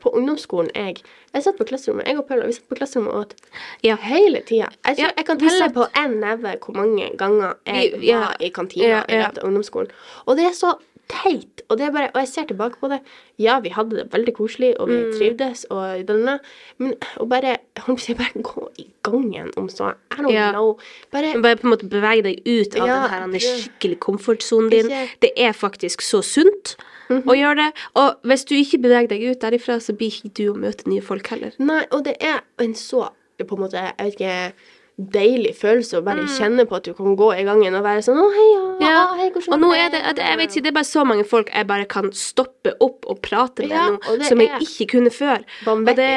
[0.03, 0.99] På ungdomsskolen, jeg
[1.33, 3.33] Jeg satt på klasserommet, jeg og Paula, vi satt på klasserommet og åt
[3.81, 3.95] Ja.
[3.97, 4.69] hele tida.
[4.85, 8.19] Jeg, Ja, jeg kan telle satt- på én neve hvor mange ganger jeg ja.
[8.19, 9.27] var i kantina Ja, i ja.
[9.29, 9.89] av ungdomsskolen.
[10.27, 10.75] Og det er så
[11.09, 11.61] teit.
[11.69, 12.99] Og, det er bare, og jeg ser tilbake på det.
[13.41, 15.11] Ja, vi hadde det veldig koselig, og vi Mm.
[15.17, 16.39] trivdes, og denne,
[16.77, 20.51] men å bare, bare gå i gangen om så I don't Ja.
[20.51, 20.77] know.
[21.11, 24.85] Bare Bare på en måte bevege deg ut av Ja, den her skikkelig komfortsonen din.
[24.89, 26.75] Ikke- Det er faktisk så sunt
[27.09, 27.23] Mhm.
[27.23, 27.73] å gjøre det.
[27.95, 31.01] Og hvis du ikke beveger deg ut derifra, så blir ikke du å møte nye
[31.01, 31.51] folk heller.
[31.57, 34.53] Nei, og det er en så på en måte, jeg vet ikke
[34.99, 38.19] deilig følelse å bare kjenne på at du kan gå i gangen og være sånn
[38.19, 38.85] Å, hei, ja, Mm.
[38.85, 41.03] Ja, å, hei, Og nå er det, at jeg vet ikke, det er bare så
[41.07, 44.87] mange folk jeg bare kan stoppe opp og prate med Ja, nå, som jeg ikke
[44.93, 45.43] kunne før.
[45.67, 46.09] Og det,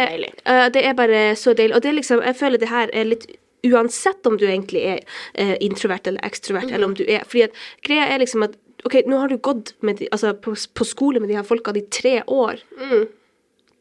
[0.47, 1.75] eh, det er bare så deilig.
[1.75, 3.27] Og det er liksom, jeg føler det her er litt
[3.63, 4.97] Uansett om du egentlig er
[5.39, 6.75] uh, introvert eller ekstrovert, mm.
[6.75, 9.77] eller om du er Fordi at greia er liksom at OK, nå har du gått
[9.87, 12.59] med de, altså, på, på skole med de her folka i tre år.
[12.75, 13.05] Mm.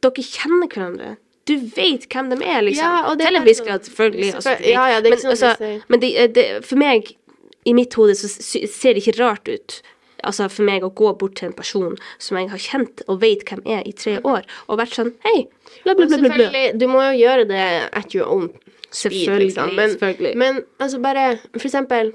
[0.05, 1.15] Dere kjenner hverandre.
[1.49, 2.85] Du vet hvem de er, liksom.
[2.85, 4.33] Ja, Til en viss grad, selvfølgelig.
[4.37, 7.15] Altså, ja, ja, men, sånn altså, men det, det, for meg,
[7.65, 9.81] i mitt hode, så ser det ikke rart ut.
[10.21, 13.41] Altså for meg å gå bort til en person som jeg har kjent og vet
[13.47, 15.47] hvem er i tre år, og vært sånn Hei,
[15.81, 16.05] bla, bla, bla, bla.
[16.05, 16.19] bla.
[16.27, 18.51] selvfølgelig, du må jo gjøre det at your own
[18.91, 19.73] speed, Selvfølgelig, liksom.
[19.79, 20.33] Men, selvfølgelig.
[20.37, 21.25] men altså bare
[21.55, 22.13] For eksempel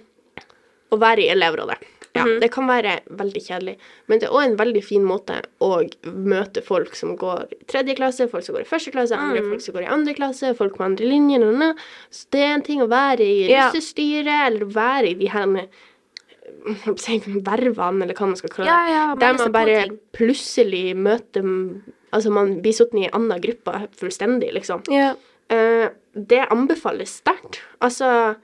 [0.94, 1.80] å være i elevrådet.
[2.16, 2.40] Ja, Mhm.
[2.40, 3.76] Det kan være veldig kjedelig,
[4.08, 5.70] men det er òg en veldig fin måte å
[6.04, 9.50] møte folk som går i tredje klasse, folk som går i første klasse, andre mm.
[9.50, 11.44] folk som går i andre klasse, folk på andre linjer.
[11.46, 11.74] og noe.
[12.10, 13.70] Så det er en ting å være i Ja.
[13.70, 18.72] russestyret, eller være i de her på vervene, eller hva man skal kalle det.
[18.72, 19.76] Ja, ja, Der man bare
[20.16, 21.82] plutselig møter
[22.14, 24.84] Altså, man blir satt i en annen gruppe fullstendig, liksom.
[24.88, 25.10] Ja.
[25.52, 27.58] Uh, det anbefales sterkt.
[27.82, 28.36] Altså,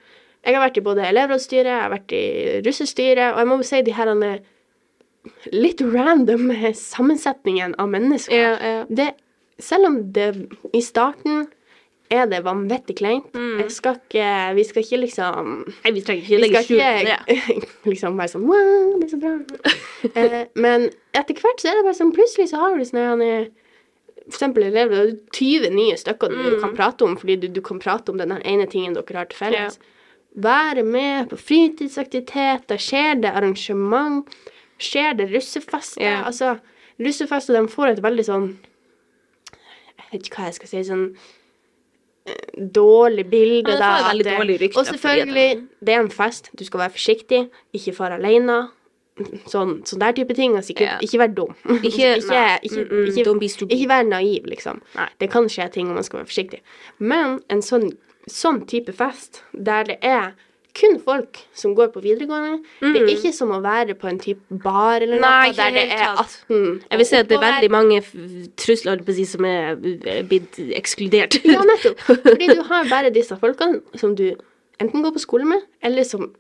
[0.45, 2.24] jeg har vært i både elevrådsstyret, jeg har vært i
[2.66, 4.11] russestyret, og jeg må jo si de her
[5.55, 8.34] litt random sammensetningen av mennesker.
[8.34, 8.84] Ja, ja.
[8.88, 9.12] Det,
[9.62, 10.30] selv om det
[10.74, 11.45] i starten
[12.12, 13.30] er det vanvittig kleint.
[13.32, 13.62] Mm.
[13.72, 14.26] Skal ikke
[14.59, 17.47] Vi skal ikke liksom Nei, vi trenger ikke legge skjul på det.
[17.93, 19.72] liksom være sånn Wow, det er så bra.
[20.12, 23.24] eh, men etter hvert så er det bare sånn Plutselig så har du sånn
[24.26, 26.61] For eksempel elever, det er 20 nye stykker du Mm.
[26.66, 29.38] kan prate om, fordi du, du kan prate om den ene tingen dere har til
[29.40, 29.78] felles.
[30.35, 34.28] Være med på fritidsaktiviteter, skjer det arrangement,
[34.80, 36.01] skjer det russefester.
[36.01, 36.26] Yeah.
[36.26, 36.55] Altså,
[37.01, 38.47] russefester de får et veldig sånn
[39.53, 40.83] Jeg vet ikke hva jeg skal si.
[40.89, 41.05] sånn
[42.26, 43.76] eh, dårlig bilde.
[43.76, 46.51] Ja, det da, dårlig rykte Og selvfølgelig, det er en fest.
[46.59, 47.43] Du skal være forsiktig.
[47.76, 48.59] Ikke fare alene.
[49.49, 50.57] Sånn, sånn der type ting.
[50.57, 51.03] Altså, ikke, yeah.
[51.05, 51.53] ikke vær dum.
[51.80, 54.80] Ikke- ikke, ikke, Mm, mm, ikke, vær naiv, liksom.
[54.97, 55.09] Nei.
[55.20, 56.61] Det kan skje ting om man skal være forsiktig.
[56.99, 57.91] Men en sånn,
[58.31, 60.33] sånn type fest, der det er
[60.73, 64.41] kun folk som går på videregående Det er ikke som å være på en type
[64.62, 65.43] bar eller noe, Mm.
[65.43, 67.99] Nei, der det er 18 Jeg vil si at det er veldig mange
[68.57, 71.37] trusler som er er blitt ekskludert.
[71.45, 72.01] Ja, nettopp.
[72.01, 74.31] Fordi du har bare disse folkene som du
[74.81, 76.33] enten går på skole med, eller som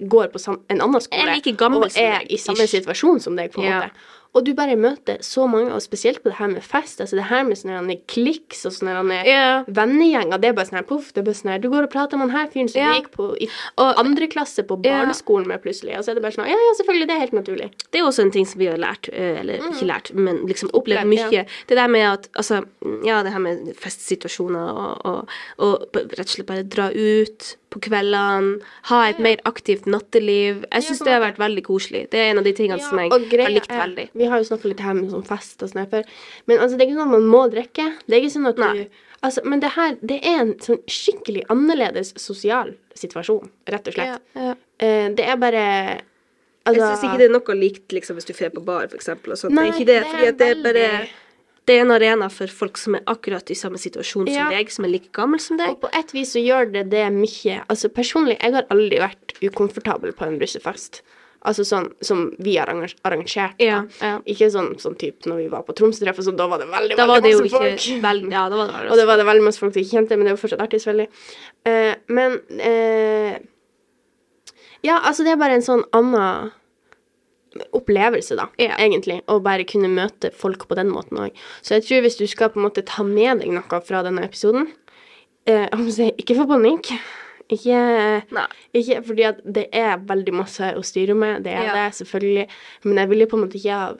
[0.00, 1.40] går på en annen skole
[1.76, 3.88] og er i samme situasjon som deg, på en Ja.
[4.34, 7.26] Og du bare møter så mange, og spesielt på det her med fest, altså det
[7.30, 9.64] her med sånne kliks og sånne yeah.
[9.66, 11.92] Vennegjenger, det er bare sånn her poff, det er bare sånn her Du går og
[11.92, 12.94] prater med han her fyren som yeah.
[12.98, 16.24] gikk på i Og- andre klasse på barneskolen barneskolen med plutselig, og så er det
[16.24, 17.68] bare sånn Ja, ja, selvfølgelig, det er helt naturlig.
[17.90, 20.70] Det er også en ting som vi har lært, eller eller ikke lært, men liksom
[20.76, 21.28] opplevd mye.
[21.32, 21.44] Ja.
[21.68, 22.62] Det der med at altså,
[23.06, 27.80] ja, det her med festsituasjoner og, og, og rett og slett bare dra ut, på
[27.80, 28.60] kveldene,
[28.90, 30.64] ha et mer aktivt natteliv.
[30.72, 32.08] Jeg syns det har vært veldig koselig.
[32.10, 34.08] Det er en av de tingene som jeg greia har likt er- veldig.
[34.14, 36.04] Vi har jo snakka litt her med sånn fest og sånn her før.
[36.46, 37.86] Men altså, det er ikke sånn at man må drikke.
[38.06, 38.72] Det er ikke sånn at Nei.
[38.84, 38.86] du
[39.22, 44.20] Altså, men det her, det er en sånn skikkelig annerledes sosial situasjon, rett og slett.
[44.34, 44.54] Ja.
[44.80, 46.00] Eh, det er bare
[46.66, 48.96] Jeg Altså syns ikke det er noe likt liksom, hvis du drar på bar, for
[48.96, 49.32] eksempel.
[49.32, 49.52] Og sånt.
[49.52, 51.08] Nei, det er ikke det, det er fordi at det er bare veldig-
[51.66, 54.44] Det er en arena for folk som er akkurat i samme situasjon Ja.
[54.48, 55.68] som deg, som er like gammel som deg.
[55.70, 59.34] Og på et vis så gjør det det mye Altså personlig, jeg har aldri vært
[59.42, 61.02] ukomfortabel på en russefest.
[61.42, 63.54] Altså sånn som vi har arrangert.
[63.58, 64.18] Ja, ja.
[64.26, 66.96] Ikke sånn, sånn type når vi var på Tromsø-treff, og sånn, da var det veldig,
[66.96, 68.02] Da veldig var det jo masse ikke folk.
[68.02, 69.94] vel, Ja, da var det veldig Og det var det veldig masse folk som ikke
[69.96, 71.08] kjente, men det var fortsatt artig, selvfølgelig.
[71.64, 73.38] Eh, men eh,
[74.82, 76.52] Ja, altså, det er bare en sånn annen
[77.72, 78.76] opplevelse, da, Ja.
[78.78, 79.22] egentlig.
[79.26, 81.32] Å bare kunne møte folk på den måten òg.
[81.62, 84.22] Så jeg tror hvis du skal på en måte ta med deg noe fra denne
[84.24, 84.68] episoden
[85.46, 86.92] eh, si, Ikke få panikk.
[87.50, 88.46] Ikke, Nei.
[88.74, 91.72] ikke fordi at det er veldig masse å styre med, det er Ja.
[91.88, 92.46] det, selvfølgelig.
[92.84, 93.94] Men jeg ville på en måte ikke ha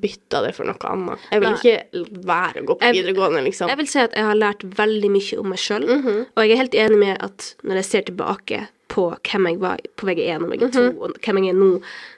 [0.00, 1.18] bytta det for noe annet.
[1.30, 1.58] Jeg vil Nei.
[1.58, 3.68] ikke være å gå på Jeg- videregående, liksom.
[3.68, 6.26] Jeg vil si at jeg har lært veldig mye om meg sjøl, Mhm.
[6.36, 9.80] og jeg er helt enig med at når jeg ser tilbake på hvem jeg var
[9.96, 11.70] på VG1 og VG2, og hvem jeg er nå,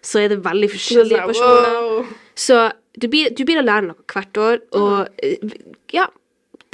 [0.03, 1.79] så er det veldig forskjellige sånn, personer.
[1.79, 2.13] wow.
[2.35, 2.61] Så
[2.99, 5.55] du blir, du blir å lære noe hvert år, og eh,
[5.95, 6.09] ja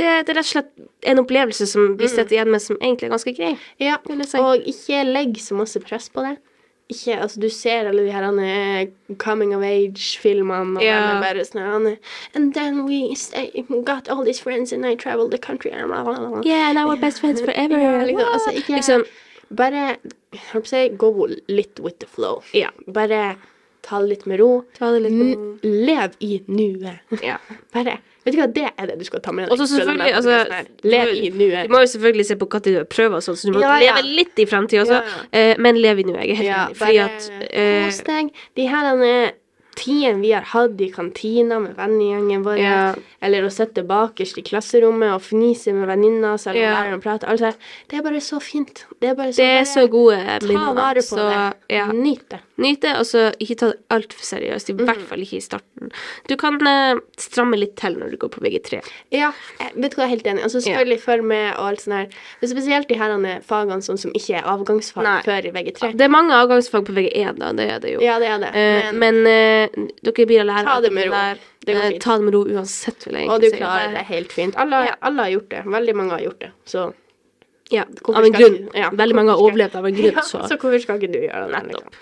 [0.01, 0.71] det, det er rett og slett
[1.13, 3.51] en opplevelse som vi sitter igjen med som egentlig er ganske grei.
[3.81, 3.99] Ja,
[4.41, 6.39] og ikke legg så masse press på det.
[6.91, 8.89] Ikke, altså Du ser alle de her eh,
[9.23, 10.97] coming of age-filmene, og Ja.
[11.05, 11.97] de er bare sånn han
[12.35, 13.51] And then we stay,
[13.85, 15.71] got all these friends and I traveled the country.
[15.71, 17.79] Yeah, and we're best friends forever.
[17.79, 19.05] Ja, liksom, altså, ikke, Liksom,
[19.51, 19.87] bare
[20.71, 22.43] jeg go litt with the flow.
[22.55, 22.71] ja.
[22.87, 23.37] Bare
[23.83, 24.65] ta det litt med ro.
[24.77, 25.59] Ta litt med ro.
[25.65, 27.01] Lev i nuet.
[27.25, 27.39] ja.
[27.75, 29.55] Bare Vet du hva, det er det du skal ta med deg.
[29.55, 30.89] Og så fra den der selvfølgelig, altså.
[30.93, 33.63] Lev i Du må jo selvfølgelig se på når du prøver sånn, så du må
[33.65, 33.95] Ja, ja.
[33.97, 34.99] leve litt i fremtida også.
[35.01, 35.55] Ja, ja.
[35.57, 36.21] men lev i nuet.
[36.29, 36.77] Jeg er helt enig.
[36.83, 38.29] Fordi at eh, kos deg.
[38.61, 38.91] De her
[39.81, 42.95] tidene vi har hatt i kantina med vennegjengen vår, Ja.
[43.23, 46.75] eller å sitte bakerst i klasserommet og fnise med venninna selv om Ja.
[46.77, 47.41] læreren prater, alt
[47.89, 48.85] det, er bare så fint.
[49.01, 51.55] Det er bare så, det er bare, så gode Ta vare på Så det.
[51.77, 52.41] ja, Nyt det.
[52.61, 54.71] Nyt det, og så ikke ta det altfor seriøst.
[54.71, 54.85] I Mhm.
[54.87, 55.91] hvert fall ikke i starten.
[56.29, 58.81] Du kan eh, stramme litt til når du går på VG3.
[59.11, 60.43] Ja, jeg vet du hva, jeg er helt enig.
[60.45, 62.09] Altså selvfølgelig følg med og alt sånt her.
[62.41, 65.21] Men spesielt de her eh, fagene sånn som ikke er avgangsfag Nei.
[65.23, 65.93] før i VG3.
[65.97, 67.53] Det er mange avgangsfag på VG1, da.
[67.53, 68.01] Det er det jo.
[68.01, 68.55] Ja, det er det.
[68.55, 71.13] Eh, Men, men eh, dere blir å lære Ta det med ro.
[71.13, 71.39] der.
[71.65, 72.03] Det går Eh, fint.
[72.03, 73.65] ta det med ro uansett, vil jeg og du egentlig si.
[73.65, 74.55] klarer det helt fint.
[74.57, 74.95] Alle, Ja.
[75.03, 75.65] alle har gjort det.
[75.67, 76.51] Veldig mange har gjort det.
[76.67, 76.93] Så
[77.71, 78.69] Ja, av en grunn.
[78.75, 81.19] ja, Veldig mange har overlevd av en grunn, ja, så så hvorfor skal ikke du
[81.21, 81.69] gjøre det?
[81.69, 81.95] Nettopp.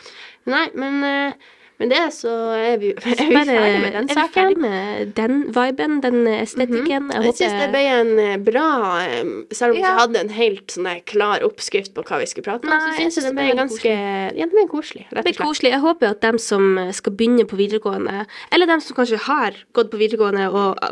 [0.49, 4.15] Nei, men eh, med det så er vi, er vi ferdig med den er vi
[4.17, 4.33] saken.
[4.35, 7.13] ferdig med den viben, den estetikken?
[7.15, 8.65] Jeg syns det ble en eh, bra
[9.05, 9.93] eh, Selv om vi Ja.
[10.01, 12.97] hadde en helt sånn klar oppskrift på hva vi skulle prate om, Nei, så jeg
[12.97, 13.95] syns jeg synes det ble det ble ganske
[14.41, 15.47] Ja, det ble koselig, Det rett og slett.
[15.47, 15.71] koselig.
[15.77, 16.67] Jeg håper at dem som
[16.99, 20.83] skal begynne på videregående, eller dem som kanskje har gått på videregående, og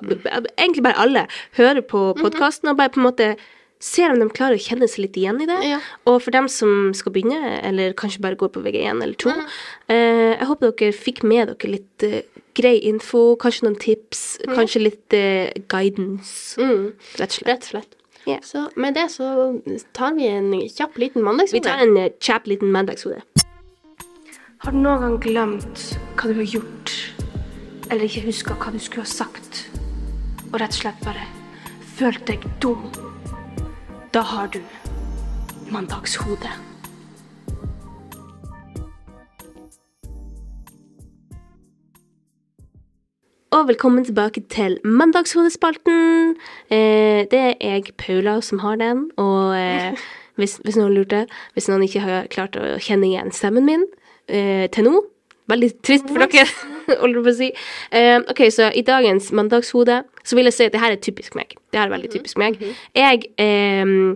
[0.54, 1.26] egentlig bare alle,
[1.59, 2.70] hører på podkasten mm -hmm.
[2.70, 3.36] og bare på en måte
[3.83, 5.59] ser om de klarer å kjenne seg litt igjen i det.
[5.68, 5.81] Ja.
[6.09, 9.53] Og for dem som skal begynne, eller kanskje bare går på VG1 eller 2, mm.
[9.93, 12.22] eh, jeg håper dere fikk med dere litt eh,
[12.57, 17.49] grei info, kanskje noen tips, kanskje litt eh, guidance, Mm, rett og slett.
[17.51, 17.97] rett og slett.
[18.27, 18.43] Yeah.
[18.43, 19.61] Så med det så
[19.95, 23.20] tar vi en kjapp liten Vi tar en eh, kjapp liten mandagshode.
[24.59, 25.83] Har du noen gang glemt
[26.16, 26.91] hva du har gjort,
[27.91, 29.68] eller ikke huska hva du skulle ha sagt,
[30.51, 31.29] og rett og slett bare
[31.99, 32.89] følt deg dum?
[34.16, 34.58] Da har du
[35.72, 36.50] mandagshodet.
[43.50, 46.36] Og velkommen tilbake til Mandagshodespalten.
[46.70, 49.10] Eh, det er jeg, Paula, som har den.
[49.16, 49.92] Og eh,
[50.40, 53.84] hvis, hvis noen lurte, hvis noen ikke har klart å kjenne igjen stemmen min
[54.28, 54.96] eh, til nå
[55.46, 56.48] Veldig trist for dere,
[57.03, 57.51] holder jeg på å si.
[57.93, 61.37] Uh, ok, så i dagens mandagshode så vil jeg si at det her er typisk
[61.39, 61.57] meg.
[61.72, 62.59] Det her er veldig typisk meg.
[62.97, 64.14] Jeg, um,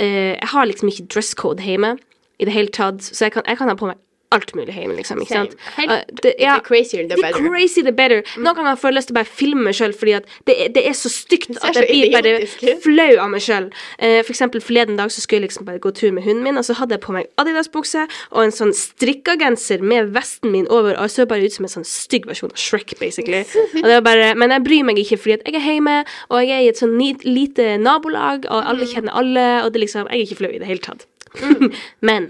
[0.00, 0.04] uh,
[0.36, 1.96] jeg har liksom ikke dress code hjemme
[2.40, 4.00] i det hele tatt, så jeg kan, jeg kan ha på meg
[4.32, 5.20] alt mulig hjemme, liksom.
[5.24, 5.54] Ikke sant?
[5.76, 8.22] Helt- uh, det, ja, The crazier, the the crazy the better.
[8.38, 10.84] Noen ganger får jeg lyst til å bare filme meg sjøl, fordi at det, det
[10.86, 13.66] er så stygt at jeg blir bare flau av meg sjøl.
[13.98, 16.56] Uh, for eksempel forleden dag så skulle jeg liksom bare gå tur med hunden min,
[16.60, 20.68] og så hadde jeg på meg Adidas-bukse og en sånn strikka genser med vesten min
[20.70, 23.42] over, og jeg så bare ut som en sånn stygg versjon av Shrek, basically.
[23.82, 25.98] Og det var bare, men jeg bryr meg ikke, fordi at jeg er hjemme,
[26.30, 26.94] og jeg er i et sånn
[27.26, 28.92] lite nabolag, og alle Mm.
[28.94, 31.06] kjenner alle, og det liksom, jeg er ikke flau i det hele tatt.
[32.08, 32.28] Men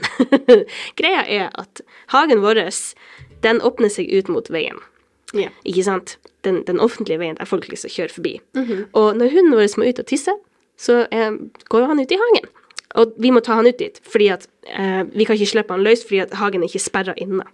[1.01, 1.82] greia er at
[2.14, 2.62] hagen vår,
[3.44, 4.80] den åpner seg ut mot veien.
[5.34, 5.55] Yeah.
[5.64, 6.18] Ikke sant?
[6.44, 8.38] Den, den offentlige veien der folk liksom kjører forbi.
[8.96, 10.34] Og når hunden vår må ut og tisse,
[10.80, 11.36] så eh,
[11.68, 12.51] går han ut i hagen.
[12.98, 15.84] og vi må ta han ut dit, fordi at eh, vi kan ikke slippe han
[15.86, 17.44] løs fordi at hagen er ikke sperra inne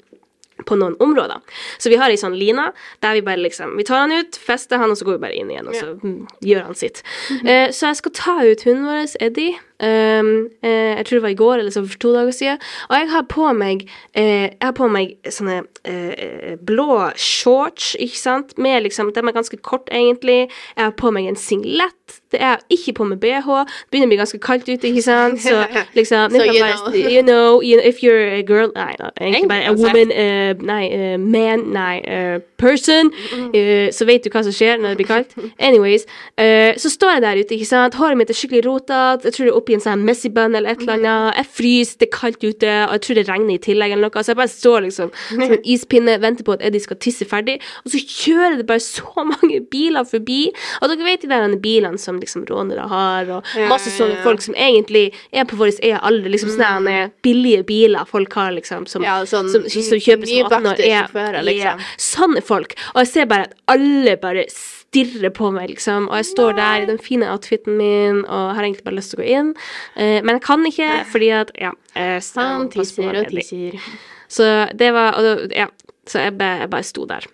[0.64, 1.42] på noen områder.
[1.78, 2.70] Så vi har ei sånn line
[3.04, 5.36] der vi bare liksom Vi tar han ut, fester han, og så går vi bare
[5.36, 7.02] inn igjen, og så mm, gjør han sitt.
[7.42, 9.58] Eh, så jeg skal ta ut hunden vår, Eddie.
[9.76, 12.60] Um, eh, jeg tror det var i går eller så for to dager siden.
[12.88, 13.82] Og jeg har på meg
[14.14, 19.36] eh, Jeg har på meg sånne eh, blå shorts, ikke sant, med liksom De er
[19.36, 20.48] ganske kort, egentlig.
[20.76, 21.92] Jeg har på meg en singlet.
[22.32, 23.44] Det er ikke på meg bh.
[23.44, 25.66] Det begynner å bli ganske kaldt ute, ikke sant, så
[25.98, 27.10] liksom So you bare, know.
[27.10, 31.20] you know, you if you're a girl Nei, egentlig bare a woman, uh, nei, uh,
[31.20, 33.12] man, nei, eh, person,
[33.46, 35.34] Uh, så vet du hva som skjer når det blir kaldt.
[35.62, 36.06] Anyways,
[36.40, 39.46] uh, så står jeg der ute, ikke sant, håret mitt er skikkelig rotete, jeg tror
[39.46, 42.12] det er oppi en sånn messy bun eller et eller annet, jeg fryser, det er
[42.16, 44.86] kaldt ute, og jeg tror det regner i tillegg eller noe, så jeg bare står
[44.86, 48.68] liksom som en ispinne, venter på at Eddie skal tisse ferdig, og så kjører det
[48.68, 50.40] bare så mange biler forbi,
[50.80, 54.56] og dere vet de der bilene som liksom rånere har, og masse sånne folk som
[54.56, 59.20] egentlig er på vår egen alder, liksom sånne billige biler folk har, liksom, som, Ja,
[59.28, 60.84] sånn som, som kjøper som 18 år.
[60.86, 61.82] Er, liksom.
[62.00, 62.74] sånne folk.
[62.94, 66.08] Og jeg ser bare at alle bare stirrer på meg, liksom.
[66.10, 69.20] Og jeg står der i den fine outfiten min og har egentlig bare lyst til
[69.20, 69.54] å gå inn.
[69.96, 71.72] Eh, men jeg kan ikke, fordi at Ja.
[71.94, 73.80] står Han tisser og tisser.
[74.28, 75.66] Så det var og Ja.
[76.06, 77.24] Så jeg bare, jeg bare sto der.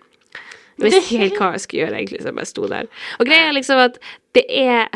[0.79, 2.87] Jeg visste helt hva jeg skulle gjøre, egentlig, så jeg bare sto der.
[3.19, 3.99] Og greia er liksom at
[4.33, 4.87] det er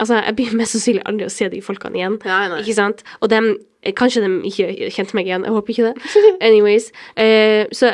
[0.00, 2.18] Altså, jeg blir mest sannsynlig aldri å se de folkene igjen.
[2.24, 2.60] Nei, nei.
[2.62, 3.00] Ikke sant?
[3.20, 3.56] Og dem
[3.96, 6.10] Kanskje de ikke kjente meg igjen, jeg håper ikke det.
[6.48, 6.90] Anyways.
[7.14, 7.92] Uh, så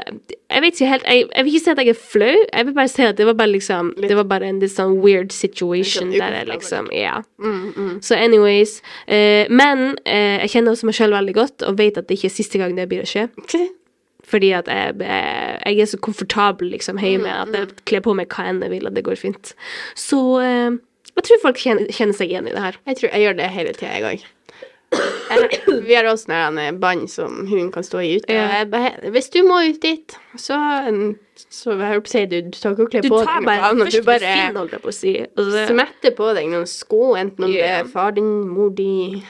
[0.54, 2.74] jeg vet ikke helt jeg, jeg vil ikke si at jeg er flau, jeg vil
[2.76, 6.12] bare si at det var bare liksom Det var bare en litt sånn weird situation
[6.12, 7.16] Litt sånn der jeg liksom Ja.
[7.42, 7.94] Mm, mm.
[8.04, 8.76] Så anyways.
[9.08, 12.30] Uh, men uh, jeg kjenner også meg sjøl veldig godt, og vet at det ikke
[12.30, 13.28] er siste gang det blir å skje.
[14.24, 18.48] Fordi at jeg, jeg, er så komfortabel liksom hjemme at jeg kler på meg hva
[18.48, 19.52] enn jeg vil, og det går fint.
[19.98, 20.78] Så eh,
[21.14, 22.78] jeg tror folk kjenner, kjenner seg igjen i det her.
[22.88, 24.24] Jeg tror jeg gjør det hele tida, jeg òg.
[25.88, 28.32] Vi har også sånne bånd som hun kan stå i ute.
[28.34, 28.62] Ja.
[29.14, 30.58] Hvis du må ut dit, så
[31.50, 33.70] Så jeg holdt på å si, du, du tar ikke kler Du på deg noe
[33.70, 33.94] annet.
[33.94, 35.14] Du bare fin, på å si.
[35.24, 39.22] altså, smetter på deg noen sko, enten om det er far din, mor di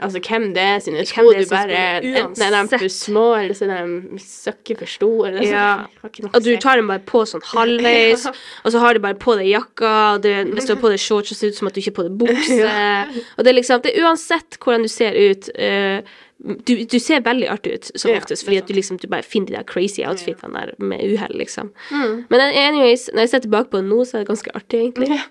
[0.00, 3.68] Altså hvem det er sine sko du bare Enten er de for små, eller så
[3.68, 5.32] er de søkker for store.
[5.46, 5.86] Ja.
[6.02, 8.34] Og du tar dem bare på sånn halvveis, Ja.
[8.64, 11.02] og så har du bare på deg jakka, og det, hvis du har på deg
[11.02, 12.76] shorts, så ser det ut som at du ikke har på deg bukse.
[13.36, 16.00] Og det er liksom det er Uansett hvordan du ser ut uh,
[16.38, 19.24] du, du ser veldig artig ut som Ja, oftest, fordi at du liksom du bare
[19.24, 21.70] finner de der crazy outfitene der med uhell, liksom.
[21.90, 22.26] Mm.
[22.28, 25.08] Men anyways, når jeg ser tilbake på det nå, så er det ganske artig, egentlig.
[25.14, 25.22] Ja.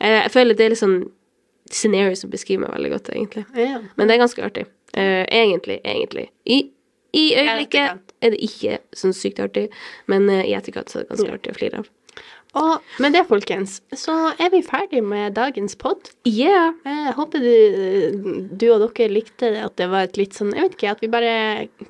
[0.00, 0.98] Eh, jeg føler det er litt sånn
[1.70, 3.44] scenario som beskriver meg veldig godt, egentlig.
[3.56, 3.80] Ja.
[3.96, 4.66] Men det er ganske artig.
[4.96, 6.28] Uh, egentlig, egentlig.
[6.46, 6.70] I,
[7.14, 9.68] i øyeblikket er det ikke sånn sykt artig,
[10.10, 11.34] men eh, i etterkant så er det ganske Ja.
[11.38, 11.90] artig å flire av.
[12.54, 16.12] Og med det, folkens, så er vi ferdig med dagens pod.
[16.24, 16.70] Yeah!
[16.86, 20.62] Jeg håper du, du og dere likte det, at det var et litt sånn Jeg
[20.68, 21.32] vet ikke, at vi bare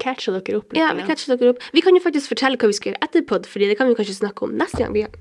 [0.00, 0.80] catcha dere opp litt.
[0.80, 1.60] Ja, vi catcha dere opp.
[1.76, 3.98] Vi kan jo faktisk fortelle hva vi skal gjøre etter pod, Fordi det kan vi
[3.98, 4.94] kanskje snakke om neste gang.
[4.96, 5.20] vi Så-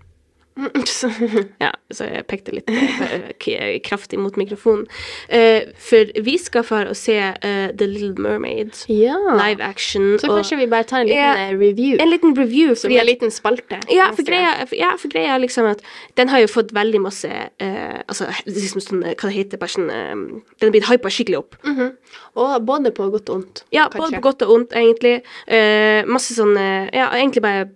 [1.64, 4.86] Ja, så jeg pekte litt eh, kraftig mot mikrofonen.
[5.34, 9.16] Eh, for vi skal for å se eh, The Little Mermaid ja.
[9.39, 10.14] live action.
[10.22, 11.34] Så kanskje vi bare tar en liten Ja.
[11.47, 11.97] eh, review.
[12.01, 12.76] en liten review.
[12.76, 13.80] som en liten spalte.
[13.91, 15.82] Ja, for greia, for- ja, for greia liksom at
[16.16, 19.89] den har jo fått veldig masse uh, Altså liksom sånn, eh, hva det heter, sånn
[19.89, 20.14] eh,
[20.60, 21.56] Den har blitt hypa skikkelig opp.
[21.64, 21.93] Mhm.
[22.36, 23.64] Og både på godt og ondt.
[23.72, 23.97] Ja, kanskje.
[23.99, 25.16] både på godt og ondt, egentlig.
[25.47, 27.70] Uh, masse sånn eh, Ja, egentlig bare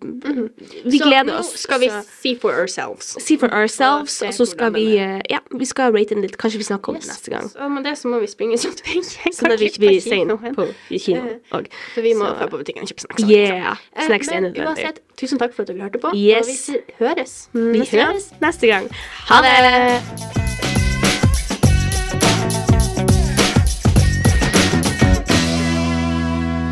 [0.85, 1.53] Vi Så gleder oss.
[1.61, 3.15] skal vi så- see for ourselves.
[3.23, 6.37] Si for ourselves, Og så skal vi eh, Ja, vi skal rate den litt.
[6.37, 7.47] Kanskje vi snakker om det neste gang.
[7.49, 11.01] Så med det så må vi springe sånn at vi ikke kan klippe vi på
[11.07, 11.23] kino
[11.57, 11.71] òg.
[11.95, 13.23] Så vi må dra på butikken og kjøpe snacks.
[13.29, 13.77] Yeah!
[13.95, 14.67] Eh, Snacks er Men nødvendig.
[14.67, 16.13] uansett, tusen takk for at dere hørte på.
[16.15, 16.67] Yes.
[16.69, 17.37] Og vi høres.
[17.55, 18.11] Vi neste gang.
[18.13, 18.91] høres neste gang.
[19.31, 20.47] Ha det!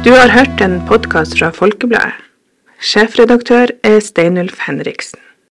[0.05, 2.13] Du har hørt en podkast fra Folkebladet.
[2.85, 5.17] Sjefredaktør er Steinulf Henriksen.